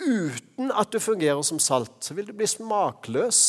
Uten 0.00 0.72
at 0.72 0.90
du 0.92 0.98
fungerer 1.02 1.42
som 1.44 1.60
salt, 1.60 1.92
så 2.00 2.16
vil 2.16 2.26
du 2.30 2.32
bli 2.36 2.48
smakløs. 2.48 3.42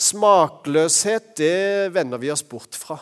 Smakløshet, 0.00 1.36
det 1.38 1.94
vender 1.94 2.18
vi 2.18 2.32
oss 2.32 2.42
bort 2.42 2.74
fra. 2.74 2.98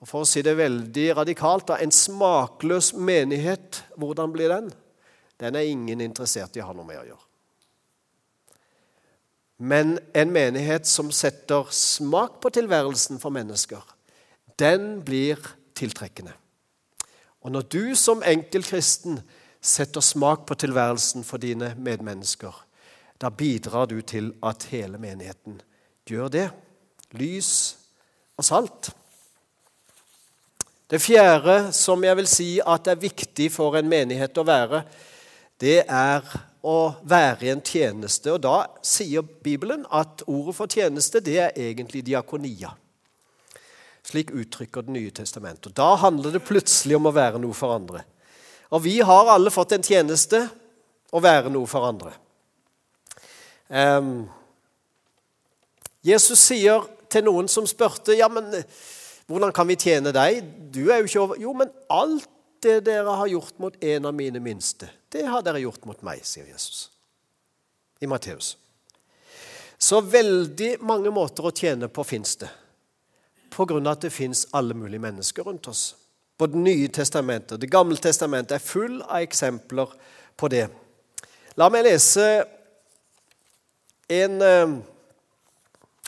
Og 0.00 0.08
For 0.08 0.24
å 0.24 0.28
si 0.28 0.42
det 0.44 0.56
veldig 0.58 1.06
radikalt 1.16 1.68
da, 1.70 1.78
En 1.80 1.92
smakløs 1.92 2.92
menighet, 2.94 3.82
hvordan 3.96 4.32
blir 4.32 4.52
den? 4.52 4.72
Den 5.40 5.56
er 5.56 5.68
ingen 5.68 6.00
interessert 6.00 6.56
i 6.56 6.62
å 6.64 6.68
ha 6.68 6.76
noe 6.76 6.86
med 6.88 7.00
å 7.00 7.06
gjøre. 7.10 7.24
Men 9.58 9.98
en 10.12 10.32
menighet 10.32 10.88
som 10.88 11.08
setter 11.12 11.68
smak 11.72 12.40
på 12.44 12.52
tilværelsen 12.52 13.20
for 13.20 13.32
mennesker, 13.32 13.80
den 14.60 15.00
blir 15.04 15.40
tiltrekkende. 15.76 16.34
Og 17.40 17.52
når 17.52 17.68
du 17.72 17.94
som 17.96 18.24
enkeltkristen 18.26 19.20
setter 19.60 20.04
smak 20.04 20.44
på 20.48 20.56
tilværelsen 20.60 21.24
for 21.24 21.40
dine 21.40 21.72
medmennesker, 21.78 22.52
da 23.20 23.30
bidrar 23.32 23.88
du 23.88 24.00
til 24.04 24.32
at 24.44 24.68
hele 24.72 25.00
menigheten 25.00 25.60
gjør 26.08 26.32
det. 26.32 26.46
Lys 27.16 27.50
og 28.36 28.44
salt. 28.44 28.90
Det 30.86 31.00
fjerde 31.02 31.72
som 31.74 32.04
jeg 32.06 32.16
vil 32.20 32.28
si 32.30 32.50
at 32.62 32.86
er 32.86 33.00
viktig 33.00 33.48
for 33.50 33.74
en 33.74 33.88
menighet 33.90 34.38
å 34.38 34.44
være, 34.46 34.84
det 35.58 35.80
er 35.82 36.22
å 36.66 36.78
være 37.02 37.48
i 37.48 37.50
en 37.50 37.62
tjeneste. 37.64 38.30
Og 38.30 38.42
Da 38.44 38.68
sier 38.86 39.22
Bibelen 39.22 39.82
at 39.90 40.22
ordet 40.30 40.54
for 40.54 40.70
tjeneste 40.70 41.22
det 41.24 41.38
er 41.42 41.58
egentlig 41.58 42.04
diakonia. 42.06 42.70
Slik 44.06 44.30
uttrykker 44.30 44.86
Det 44.86 44.94
nye 44.94 45.10
testamentet. 45.10 45.74
Da 45.74 45.96
handler 45.98 46.36
det 46.36 46.46
plutselig 46.46 46.96
om 46.96 47.10
å 47.10 47.14
være 47.14 47.42
noe 47.42 47.54
for 47.54 47.74
andre. 47.74 48.04
Og 48.70 48.82
vi 48.82 49.00
har 49.00 49.30
alle 49.30 49.50
fått 49.50 49.74
en 49.74 49.82
tjeneste 49.82 50.44
å 51.10 51.22
være 51.22 51.50
noe 51.50 51.66
for 51.66 51.86
andre. 51.86 52.12
Um, 53.66 54.28
Jesus 56.06 56.38
sier 56.38 56.86
til 57.10 57.26
noen 57.26 57.48
som 57.50 57.66
spurte 57.66 58.14
ja, 58.14 58.28
men 58.30 58.62
hvordan 59.26 59.52
kan 59.52 59.68
vi 59.68 59.78
tjene 59.80 60.12
deg? 60.14 60.42
Du 60.72 60.86
er 60.90 61.00
jo 61.00 61.08
ikke 61.08 61.22
over 61.22 61.40
Jo, 61.40 61.54
men 61.56 61.72
alt 61.90 62.28
det 62.62 62.80
dere 62.86 63.16
har 63.18 63.28
gjort 63.30 63.58
mot 63.62 63.74
en 63.84 64.06
av 64.08 64.14
mine 64.16 64.40
minste, 64.42 64.88
det 65.12 65.26
har 65.28 65.42
dere 65.44 65.60
gjort 65.60 65.84
mot 65.86 65.98
meg, 66.06 66.22
sier 66.26 66.46
Jesus 66.48 66.90
i 68.00 68.08
Matteus. 68.08 68.56
Så 69.78 70.00
veldig 70.00 70.76
mange 70.84 71.12
måter 71.12 71.46
å 71.48 71.52
tjene 71.54 71.88
på 71.92 72.04
fins 72.04 72.36
det 72.40 72.48
pga. 73.56 73.90
at 73.90 74.00
det 74.00 74.10
fins 74.10 74.46
alle 74.52 74.74
mulige 74.74 75.00
mennesker 75.00 75.42
rundt 75.42 75.68
oss. 75.68 75.94
Både 76.38 76.52
Det 76.52 76.58
nye 76.58 76.88
testamentet 76.88 77.52
og 77.52 77.60
Det 77.60 77.70
gamle 77.70 77.96
testamentet 77.96 78.52
er 78.52 78.58
full 78.58 79.02
av 79.02 79.22
eksempler 79.22 79.88
på 80.36 80.48
det. 80.48 80.68
La 81.56 81.68
meg 81.68 81.84
lese 81.84 82.44
en, 84.08 84.42
eh, 84.42 84.68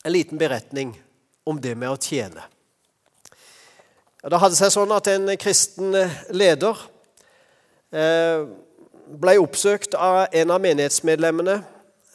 en 0.05 0.13
liten 0.13 0.39
beretning 0.39 1.01
om 1.47 1.61
det 1.61 1.75
med 1.77 1.89
å 1.89 1.97
tjene. 1.97 2.43
Det 4.19 4.39
hadde 4.43 4.57
seg 4.59 4.73
sånn 4.75 4.91
at 4.91 5.07
en 5.13 5.31
kristen 5.39 5.95
leder 6.35 6.81
eh, 7.95 8.49
ble 9.15 9.35
oppsøkt 9.39 9.95
av 9.95 10.25
en 10.35 10.51
av 10.51 10.65
menighetsmedlemmene 10.65 11.61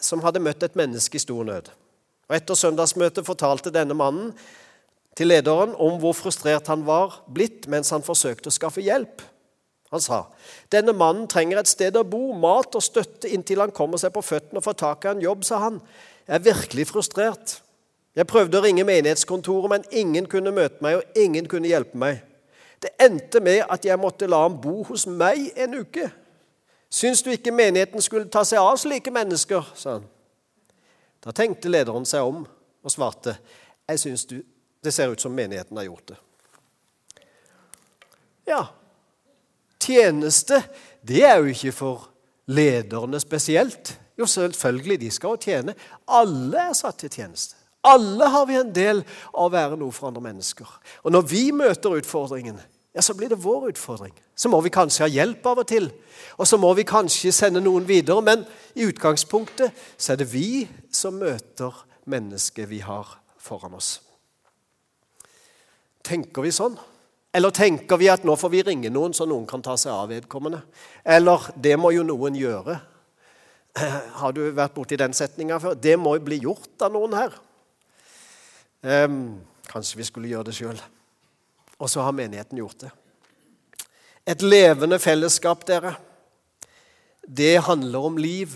som 0.04 0.20
hadde 0.26 0.42
møtt 0.44 0.66
et 0.68 0.76
menneske 0.76 1.16
i 1.16 1.24
stor 1.24 1.48
nød. 1.48 1.70
Og 2.28 2.36
Etter 2.36 2.60
søndagsmøtet 2.60 3.24
fortalte 3.24 3.72
denne 3.72 3.96
mannen 3.96 4.34
til 5.16 5.32
lederen 5.32 5.78
om 5.80 5.96
hvor 6.02 6.18
frustrert 6.18 6.68
han 6.68 6.84
var 6.84 7.22
blitt 7.32 7.70
mens 7.72 7.94
han 7.96 8.04
forsøkte 8.04 8.52
å 8.52 8.58
skaffe 8.58 8.84
hjelp. 8.84 9.24
Han 9.96 10.04
sa 10.04 10.26
denne 10.74 10.92
mannen 10.98 11.30
trenger 11.32 11.62
et 11.62 11.72
sted 11.72 11.96
å 11.96 12.04
bo, 12.04 12.34
mat 12.36 12.76
og 12.76 12.84
støtte 12.84 13.32
inntil 13.32 13.64
han 13.64 13.72
kommer 13.72 14.02
seg 14.02 14.12
på 14.12 14.26
føttene 14.26 14.60
og 14.60 14.68
får 14.68 14.80
tak 14.84 15.06
i 15.08 15.14
en 15.14 15.24
jobb, 15.24 15.48
sa 15.48 15.64
han. 15.70 15.80
Jeg 16.28 16.36
er 16.36 16.48
virkelig 16.52 16.90
frustrert. 16.92 17.62
Jeg 18.14 18.30
prøvde 18.30 18.60
å 18.60 18.64
ringe 18.64 18.86
menighetskontoret, 18.86 19.70
men 19.72 19.86
ingen 19.92 20.28
kunne 20.30 20.54
møte 20.54 20.84
meg, 20.86 21.00
og 21.00 21.18
ingen 21.18 21.48
kunne 21.50 21.72
hjelpe 21.72 21.98
meg. 21.98 22.22
Det 22.84 22.92
endte 23.02 23.40
med 23.42 23.64
at 23.72 23.86
jeg 23.86 24.00
måtte 24.00 24.28
la 24.30 24.44
ham 24.44 24.60
bo 24.62 24.84
hos 24.86 25.08
meg 25.10 25.50
en 25.58 25.80
uke. 25.82 26.10
Syns 26.94 27.24
du 27.26 27.32
ikke 27.34 27.54
menigheten 27.56 28.04
skulle 28.06 28.30
ta 28.30 28.44
seg 28.46 28.62
av 28.62 28.78
slike 28.78 29.12
mennesker? 29.14 29.72
sa 29.74 29.98
han. 29.98 30.06
Da 31.24 31.32
tenkte 31.34 31.72
lederen 31.72 32.06
seg 32.06 32.28
om 32.28 32.44
og 32.84 32.92
svarte, 32.92 33.38
jeg 33.88 34.02
syns 34.02 34.28
du 34.30 34.42
det 34.84 34.92
ser 34.92 35.14
ut 35.14 35.22
som 35.22 35.32
menigheten 35.32 35.78
har 35.80 35.86
gjort 35.88 36.08
det. 36.12 36.18
Ja, 38.52 38.66
tjeneste, 39.80 40.60
det 41.02 41.22
er 41.24 41.38
jo 41.40 41.54
ikke 41.54 41.72
for 41.72 42.10
lederne 42.52 43.20
spesielt. 43.24 43.94
Jo, 44.20 44.28
selvfølgelig, 44.28 45.00
de 45.02 45.12
skal 45.12 45.38
jo 45.38 45.40
tjene. 45.40 45.76
Alle 46.08 46.68
er 46.68 46.76
satt 46.76 47.00
til 47.00 47.14
tjeneste. 47.16 47.63
Alle 47.84 48.30
har 48.32 48.46
vi 48.48 48.56
en 48.60 48.72
del 48.74 49.02
av 49.34 49.50
å 49.50 49.52
være 49.52 49.78
noe 49.80 49.92
for 49.92 50.08
andre 50.08 50.24
mennesker. 50.24 50.70
Og 51.04 51.12
når 51.12 51.26
vi 51.28 51.44
møter 51.56 51.98
utfordringen, 52.00 52.62
ja, 52.94 53.02
så 53.02 53.16
blir 53.18 53.32
det 53.32 53.42
vår 53.42 53.72
utfordring. 53.72 54.14
Så 54.36 54.50
må 54.54 54.60
vi 54.62 54.72
kanskje 54.74 55.04
ha 55.04 55.10
hjelp 55.10 55.46
av 55.50 55.64
og 55.64 55.68
til. 55.68 55.90
Og 56.38 56.48
så 56.48 56.60
må 56.62 56.70
vi 56.78 56.86
kanskje 56.88 57.34
sende 57.34 57.62
noen 57.64 57.88
videre. 57.90 58.22
Men 58.22 58.46
i 58.78 58.86
utgangspunktet 58.86 59.74
så 59.98 60.14
er 60.14 60.22
det 60.22 60.30
vi 60.32 60.68
som 60.94 61.18
møter 61.18 61.74
mennesket 62.10 62.70
vi 62.70 62.84
har 62.86 63.18
foran 63.42 63.76
oss. 63.76 63.98
Tenker 66.04 66.46
vi 66.46 66.52
sånn? 66.54 66.78
Eller 67.34 67.50
tenker 67.56 67.98
vi 67.98 68.12
at 68.14 68.26
nå 68.28 68.36
får 68.38 68.52
vi 68.54 68.62
ringe 68.68 68.92
noen, 68.94 69.16
så 69.16 69.26
noen 69.26 69.48
kan 69.50 69.64
ta 69.66 69.74
seg 69.80 69.90
av 69.96 70.12
vedkommende? 70.12 70.60
Eller 71.02 71.48
det 71.58 71.74
må 71.82 71.90
jo 71.96 72.04
noen 72.06 72.38
gjøre. 72.38 72.78
Har 74.22 74.36
du 74.38 74.44
vært 74.54 74.76
borti 74.76 75.00
den 75.02 75.16
setninga 75.18 75.58
før? 75.64 75.74
Det 75.74 75.98
må 75.98 76.14
jo 76.20 76.28
bli 76.28 76.44
gjort 76.44 76.86
av 76.86 76.94
noen 76.94 77.18
her. 77.18 77.40
Um, 78.84 79.42
kanskje 79.70 79.98
vi 79.98 80.08
skulle 80.08 80.30
gjøre 80.32 80.50
det 80.50 80.56
sjøl. 80.58 80.82
Og 81.80 81.90
så 81.90 82.04
har 82.04 82.16
menigheten 82.16 82.60
gjort 82.60 82.84
det. 82.84 82.92
Et 84.28 84.42
levende 84.42 85.00
fellesskap, 85.00 85.66
dere, 85.68 85.96
det 87.28 87.64
handler 87.64 88.00
om 88.00 88.18
liv. 88.18 88.56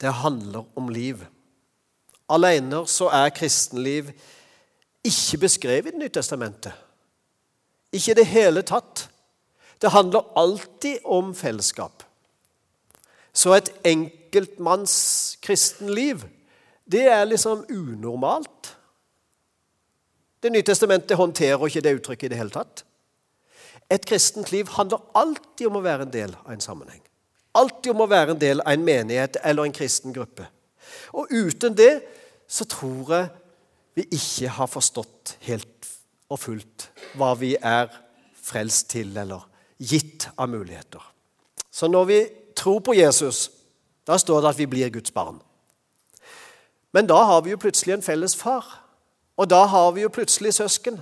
Det 0.00 0.12
handler 0.12 0.64
om 0.76 0.88
liv. 0.88 1.24
Alene 2.28 2.82
så 2.88 3.08
er 3.12 3.34
kristenliv 3.36 4.10
ikke 5.06 5.38
beskrevet 5.38 5.86
i 5.86 5.90
Det 5.90 6.00
nye 6.00 6.08
testamentet. 6.08 6.72
Ikke 7.92 8.10
i 8.10 8.18
det 8.18 8.26
hele 8.26 8.62
tatt. 8.62 9.08
Det 9.80 9.90
handler 9.90 10.32
alltid 10.36 10.98
om 11.04 11.34
fellesskap. 11.34 12.02
Så 13.32 13.52
et 13.54 13.70
enkeltmanns 13.84 15.36
kristenliv, 15.42 16.24
det 16.86 17.06
er 17.10 17.24
liksom 17.26 17.64
unormalt. 17.68 18.76
Det 20.42 20.52
nye 20.52 20.66
testamentet 20.66 21.18
håndterer 21.18 21.66
ikke 21.66 21.82
det 21.82 21.96
uttrykket 21.98 22.28
i 22.28 22.32
det 22.34 22.38
hele 22.38 22.54
tatt. 22.54 22.84
Et 23.90 24.02
kristent 24.06 24.50
liv 24.52 24.68
handler 24.74 25.02
alltid 25.14 25.68
om 25.68 25.78
å 25.78 25.84
være 25.84 26.06
en 26.06 26.14
del 26.14 26.34
av 26.44 26.52
en 26.54 26.62
sammenheng. 26.62 27.02
Alltid 27.56 27.94
om 27.94 28.04
å 28.04 28.10
være 28.10 28.34
en 28.34 28.40
del 28.42 28.62
av 28.62 28.74
en 28.74 28.84
menighet 28.86 29.38
eller 29.42 29.66
en 29.66 29.74
kristen 29.74 30.14
gruppe. 30.14 30.46
Og 31.14 31.30
uten 31.30 31.74
det 31.74 31.92
så 32.46 32.66
tror 32.68 33.12
jeg 33.14 33.28
vi 33.96 34.04
ikke 34.18 34.52
har 34.58 34.70
forstått 34.70 35.36
helt 35.46 35.90
og 36.30 36.40
fullt 36.42 36.88
hva 37.16 37.32
vi 37.38 37.54
er 37.56 37.88
frelst 38.46 38.90
til 38.92 39.14
eller 39.16 39.46
gitt 39.78 40.28
av 40.36 40.50
muligheter. 40.52 41.02
Så 41.70 41.88
når 41.88 42.04
vi 42.10 42.20
tror 42.56 42.80
på 42.84 42.94
Jesus, 42.96 43.48
da 44.06 44.18
står 44.18 44.42
det 44.42 44.52
at 44.52 44.60
vi 44.60 44.68
blir 44.70 44.92
Guds 44.92 45.14
barn. 45.14 45.40
Men 46.96 47.08
da 47.10 47.18
har 47.28 47.44
vi 47.44 47.52
jo 47.52 47.60
plutselig 47.60 47.98
en 47.98 48.04
felles 48.04 48.32
far, 48.36 48.64
og 49.36 49.50
da 49.52 49.66
har 49.68 49.90
vi 49.92 50.06
jo 50.06 50.12
plutselig 50.12 50.54
søsken. 50.56 50.96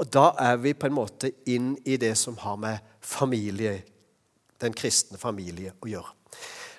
Og 0.00 0.08
da 0.08 0.30
er 0.40 0.56
vi 0.58 0.72
på 0.72 0.88
en 0.88 0.96
måte 0.96 1.30
inn 1.46 1.74
i 1.84 1.98
det 2.00 2.14
som 2.18 2.38
har 2.40 2.56
med 2.58 2.80
familie, 3.04 3.82
den 4.64 4.72
kristne 4.74 5.20
familie 5.20 5.74
å 5.84 5.90
gjøre. 5.90 6.14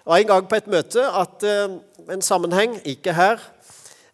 Og 0.05 0.19
En 0.19 0.27
gang 0.27 0.49
på 0.49 0.57
et 0.57 0.67
møte 0.67 1.05
at 1.05 1.45
uh, 1.45 1.77
en 2.11 2.25
sammenheng, 2.25 2.79
ikke 2.85 3.13
her, 3.13 3.39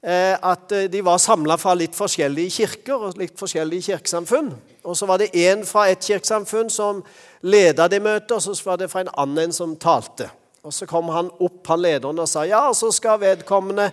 Eh, 0.03 0.33
at 0.41 0.71
eh, 0.71 0.87
de 0.89 1.03
var 1.05 1.19
samla 1.21 1.59
fra 1.61 1.75
litt 1.77 1.93
forskjellige 1.93 2.49
kirker 2.55 3.03
og 3.05 3.19
litt 3.21 3.35
forskjellige 3.37 3.91
kirkesamfunn. 3.91 4.47
Og 4.81 4.97
Så 4.97 5.05
var 5.05 5.21
det 5.21 5.35
én 5.37 5.61
fra 5.65 5.91
et 5.91 6.01
kirkesamfunn 6.01 6.69
som 6.73 7.03
leda 7.41 7.85
det 7.87 8.01
møtet, 8.01 8.31
og 8.31 8.41
så 8.41 8.65
var 8.65 8.79
det 8.81 8.89
fra 8.89 9.03
en 9.05 9.13
annen 9.13 9.53
som 9.53 9.75
talte. 9.77 10.31
Og 10.63 10.73
Så 10.73 10.87
kom 10.89 11.09
han 11.09 11.29
opp, 11.39 11.67
han 11.67 11.81
lederen, 11.81 12.19
og 12.19 12.27
sa 12.27 12.47
ja, 12.49 12.73
så 12.73 12.89
skal 12.91 13.21
vedkommende, 13.21 13.91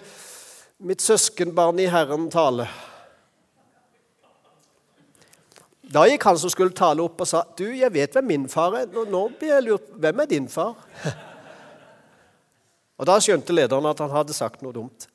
mitt 0.78 1.02
søskenbarn 1.02 1.78
i 1.78 1.88
Herren 1.90 2.28
tale. 2.30 2.68
Da 5.88 6.04
gikk 6.04 6.26
han 6.28 6.38
som 6.38 6.52
skulle 6.52 6.76
tale, 6.76 7.02
opp 7.02 7.20
og 7.20 7.26
sa, 7.26 7.42
'Du, 7.56 7.64
jeg 7.64 7.92
vet 7.92 8.12
hvem 8.12 8.24
min 8.24 8.48
far 8.48 8.74
er.' 8.76 8.86
Nå, 8.86 9.04
nå 9.04 9.28
blir 9.38 9.54
jeg 9.54 9.62
lurt. 9.62 9.88
Hvem 9.96 10.20
er 10.20 10.24
din 10.24 10.48
far? 10.48 10.74
og 12.98 13.06
da 13.06 13.18
skjønte 13.20 13.52
lederen 13.52 13.86
at 13.86 13.98
han 13.98 14.10
hadde 14.10 14.32
sagt 14.32 14.62
noe 14.62 14.72
dumt. 14.72 15.08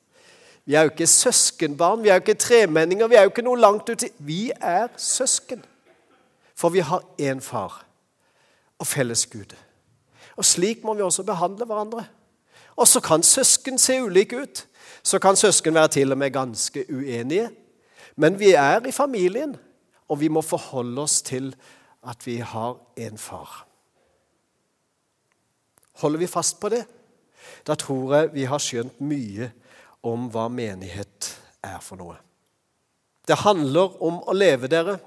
Vi 0.64 0.74
er 0.74 0.82
jo 0.82 0.90
ikke 0.90 1.06
søskenbarn, 1.06 2.02
vi 2.02 2.08
er 2.08 2.14
jo 2.14 2.24
ikke 2.24 2.40
tremenninger, 2.40 3.06
vi 3.06 3.14
er 3.14 3.22
jo 3.22 3.30
ikke 3.30 3.44
noe 3.44 3.60
langt 3.60 3.88
uti. 3.88 4.08
Vi 4.18 4.50
er 4.60 4.88
søsken. 4.96 5.64
For 6.56 6.68
vi 6.68 6.80
har 6.80 7.02
én 7.20 7.40
far 7.40 7.84
og 8.78 8.86
felles 8.86 9.26
Gud. 9.26 9.54
Og 10.36 10.44
slik 10.44 10.84
må 10.84 10.94
vi 10.94 11.02
også 11.02 11.22
behandle 11.22 11.64
hverandre. 11.64 12.06
Og 12.76 12.88
så 12.88 13.00
kan 13.00 13.22
søsken 13.22 13.78
se 13.78 14.00
ulike 14.02 14.40
ut. 14.42 14.66
Så 15.02 15.18
kan 15.18 15.36
søsken 15.36 15.74
være 15.74 15.88
til 15.88 16.12
og 16.12 16.18
med 16.18 16.32
ganske 16.32 16.84
uenige. 16.90 17.50
Men 18.16 18.38
vi 18.38 18.52
er 18.52 18.86
i 18.86 18.92
familien, 18.92 19.56
og 20.08 20.20
vi 20.20 20.28
må 20.28 20.42
forholde 20.42 21.02
oss 21.02 21.22
til 21.22 21.54
at 22.06 22.26
vi 22.26 22.36
har 22.38 22.76
en 22.96 23.18
far. 23.18 23.66
Holder 26.02 26.18
vi 26.18 26.26
fast 26.26 26.60
på 26.60 26.68
det, 26.68 26.84
da 27.66 27.74
tror 27.74 28.14
jeg 28.14 28.32
vi 28.34 28.44
har 28.50 28.62
skjønt 28.62 29.00
mye 29.04 29.50
om 30.04 30.28
hva 30.32 30.48
menighet 30.52 31.30
er 31.64 31.80
for 31.82 32.00
noe. 32.00 32.16
Det 33.24 33.40
handler 33.40 33.94
om 34.04 34.20
å 34.28 34.34
leve 34.36 34.68
dere. 34.68 34.98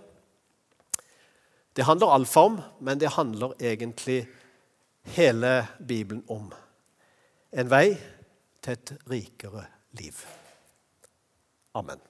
Det 1.77 1.85
handler 1.85 2.15
alfa 2.15 2.47
om, 2.49 2.55
men 2.81 2.97
det 2.97 3.13
handler 3.13 3.53
egentlig 3.61 4.23
hele 5.13 5.67
Bibelen 5.77 6.23
om. 6.27 6.49
En 7.51 7.69
vei 7.71 7.95
til 8.61 8.73
et 8.73 8.93
rikere 9.09 9.65
liv. 9.99 10.19
Amen. 11.73 12.06